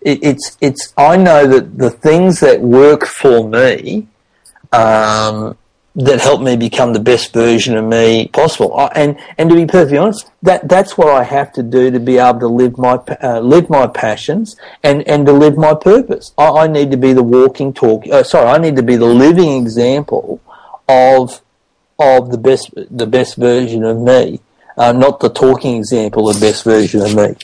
it, 0.00 0.18
it's 0.22 0.56
it's. 0.60 0.94
I 0.96 1.16
know 1.16 1.46
that 1.46 1.76
the 1.78 1.90
things 1.90 2.40
that 2.40 2.60
work 2.60 3.04
for 3.04 3.48
me, 3.48 4.06
um, 4.72 5.56
that 5.94 6.20
help 6.20 6.40
me 6.40 6.56
become 6.56 6.92
the 6.92 7.00
best 7.00 7.32
version 7.32 7.76
of 7.76 7.84
me 7.84 8.28
possible. 8.28 8.76
I, 8.76 8.86
and 8.94 9.18
and 9.36 9.50
to 9.50 9.56
be 9.56 9.66
perfectly 9.66 9.98
honest, 9.98 10.30
that 10.42 10.68
that's 10.68 10.96
what 10.96 11.08
I 11.08 11.24
have 11.24 11.52
to 11.54 11.62
do 11.62 11.90
to 11.90 11.98
be 11.98 12.18
able 12.18 12.40
to 12.40 12.48
live 12.48 12.78
my 12.78 13.00
uh, 13.22 13.40
live 13.40 13.68
my 13.68 13.86
passions 13.86 14.56
and 14.82 15.06
and 15.08 15.26
to 15.26 15.32
live 15.32 15.56
my 15.56 15.74
purpose. 15.74 16.32
I, 16.38 16.48
I 16.50 16.66
need 16.66 16.90
to 16.92 16.96
be 16.96 17.12
the 17.12 17.22
walking 17.22 17.72
talk. 17.72 18.06
Uh, 18.06 18.22
sorry, 18.22 18.48
I 18.48 18.58
need 18.58 18.76
to 18.76 18.82
be 18.82 18.96
the 18.96 19.06
living 19.06 19.60
example 19.60 20.40
of 20.88 21.42
of 21.98 22.30
the 22.30 22.38
best 22.38 22.70
the 22.90 23.06
best 23.06 23.36
version 23.36 23.82
of 23.84 23.98
me, 23.98 24.40
uh, 24.76 24.92
not 24.92 25.20
the 25.20 25.28
talking 25.28 25.76
example 25.76 26.28
of 26.28 26.40
best 26.40 26.64
version 26.64 27.02
of 27.02 27.14
me. 27.14 27.34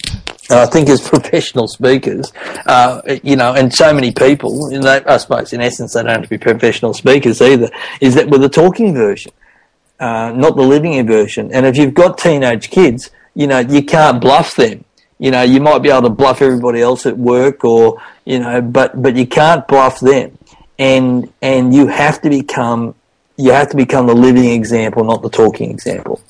I 0.51 0.67
think 0.67 0.89
as 0.89 1.01
professional 1.09 1.69
speakers, 1.69 2.33
uh, 2.67 3.03
you 3.23 3.37
know, 3.37 3.55
and 3.55 3.73
so 3.73 3.93
many 3.93 4.13
people, 4.13 4.71
I 4.87 5.17
suppose 5.17 5.53
in 5.53 5.61
essence 5.61 5.95
they 5.95 6.03
don't 6.03 6.11
have 6.11 6.23
to 6.23 6.29
be 6.29 6.39
professional 6.39 6.95
speakers 6.95 7.41
either, 7.41 7.71
is 8.01 8.15
that 8.15 8.29
we're 8.29 8.39
the 8.39 8.49
talking 8.49 8.95
version, 8.95 9.33
uh, 10.01 10.33
not 10.35 10.57
the 10.57 10.63
living 10.63 11.07
version. 11.07 11.53
And 11.53 11.65
if 11.67 11.77
you've 11.77 11.95
got 11.95 12.19
teenage 12.19 12.71
kids, 12.71 13.11
you 13.35 13.47
know, 13.47 13.61
you 13.61 13.83
can't 13.83 14.21
bluff 14.21 14.55
them. 14.57 14.85
You 15.19 15.31
know, 15.31 15.43
you 15.43 15.61
might 15.61 15.79
be 15.79 15.91
able 15.91 16.03
to 16.03 16.11
bluff 16.11 16.43
everybody 16.43 16.81
else 16.81 17.07
at 17.07 17.17
work 17.17 17.65
or, 17.65 18.03
you 18.25 18.41
know, 18.41 18.61
but, 18.61 19.01
but 19.01 19.17
you 19.17 19.27
can't 19.27 19.67
bluff 19.67 20.01
them. 20.01 20.37
And, 20.79 21.33
and 21.41 21.73
you 21.73 21.87
have 21.87 22.21
to 22.23 22.29
become, 22.29 22.97
you 23.37 23.53
have 23.53 23.71
to 23.71 23.77
become 23.77 24.09
the 24.09 24.15
living 24.15 24.51
example, 24.51 25.05
not 25.05 25.23
the 25.23 25.31
talking 25.31 25.71
example. 25.71 26.21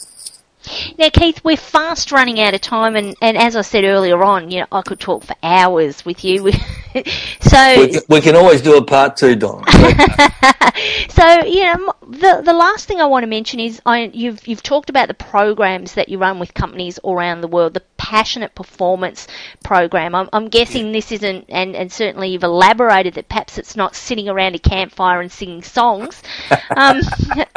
Now, 0.98 1.08
Keith, 1.10 1.42
we're 1.44 1.56
fast 1.56 2.12
running 2.12 2.40
out 2.40 2.54
of 2.54 2.60
time, 2.60 2.96
and, 2.96 3.16
and 3.20 3.36
as 3.36 3.56
I 3.56 3.62
said 3.62 3.84
earlier 3.84 4.22
on, 4.22 4.50
you 4.50 4.60
know, 4.60 4.66
I 4.72 4.82
could 4.82 5.00
talk 5.00 5.24
for 5.24 5.36
hours 5.42 6.04
with 6.04 6.24
you. 6.24 6.52
so, 7.40 7.74
We 7.78 7.88
can, 7.88 8.02
we 8.08 8.20
can 8.20 8.36
always 8.36 8.62
do 8.62 8.76
a 8.76 8.84
part 8.84 9.16
two, 9.16 9.36
Don. 9.36 9.64
so 11.08 11.44
you 11.44 11.64
know, 11.64 11.92
the 12.08 12.42
the 12.44 12.52
last 12.52 12.86
thing 12.86 13.00
I 13.00 13.06
want 13.06 13.22
to 13.22 13.28
mention 13.28 13.60
is 13.60 13.80
I, 13.84 14.10
you've 14.12 14.46
you've 14.46 14.62
talked 14.62 14.90
about 14.90 15.08
the 15.08 15.14
programs 15.14 15.94
that 15.94 16.08
you 16.08 16.18
run 16.18 16.38
with 16.38 16.54
companies 16.54 16.98
all 16.98 17.14
around 17.14 17.40
the 17.40 17.48
world, 17.48 17.74
the 17.74 17.82
passionate 17.96 18.54
performance 18.54 19.26
program. 19.62 20.14
I'm, 20.14 20.28
I'm 20.32 20.48
guessing 20.48 20.92
this 20.92 21.10
isn't, 21.10 21.46
and, 21.48 21.74
and 21.74 21.90
certainly 21.90 22.28
you've 22.28 22.44
elaborated 22.44 23.14
that 23.14 23.28
perhaps 23.28 23.56
it's 23.56 23.76
not 23.76 23.96
sitting 23.96 24.28
around 24.28 24.54
a 24.54 24.58
campfire 24.58 25.20
and 25.20 25.32
singing 25.32 25.62
songs. 25.62 26.22
Um, 26.76 27.00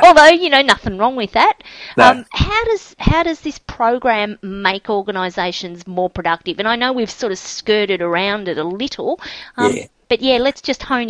although 0.03 0.27
you 0.27 0.49
know, 0.49 0.61
nothing 0.61 0.97
wrong 0.97 1.15
with 1.15 1.31
that. 1.31 1.63
No. 1.95 2.11
Um, 2.11 2.25
how 2.31 2.65
does 2.65 2.95
how 2.97 3.23
does 3.23 3.41
this 3.41 3.59
program 3.59 4.39
make 4.41 4.89
organisations 4.89 5.85
more 5.85 6.09
productive? 6.09 6.59
And 6.59 6.67
I 6.67 6.75
know 6.75 6.93
we've 6.93 7.09
sort 7.09 7.31
of 7.31 7.37
skirted 7.37 8.01
around 8.01 8.47
it 8.47 8.57
a 8.57 8.63
little. 8.63 9.19
Um, 9.55 9.73
Yeah. 9.73 9.87
But 10.09 10.21
yeah, 10.21 10.37
let's 10.37 10.61
just 10.61 10.83
hone 10.83 11.09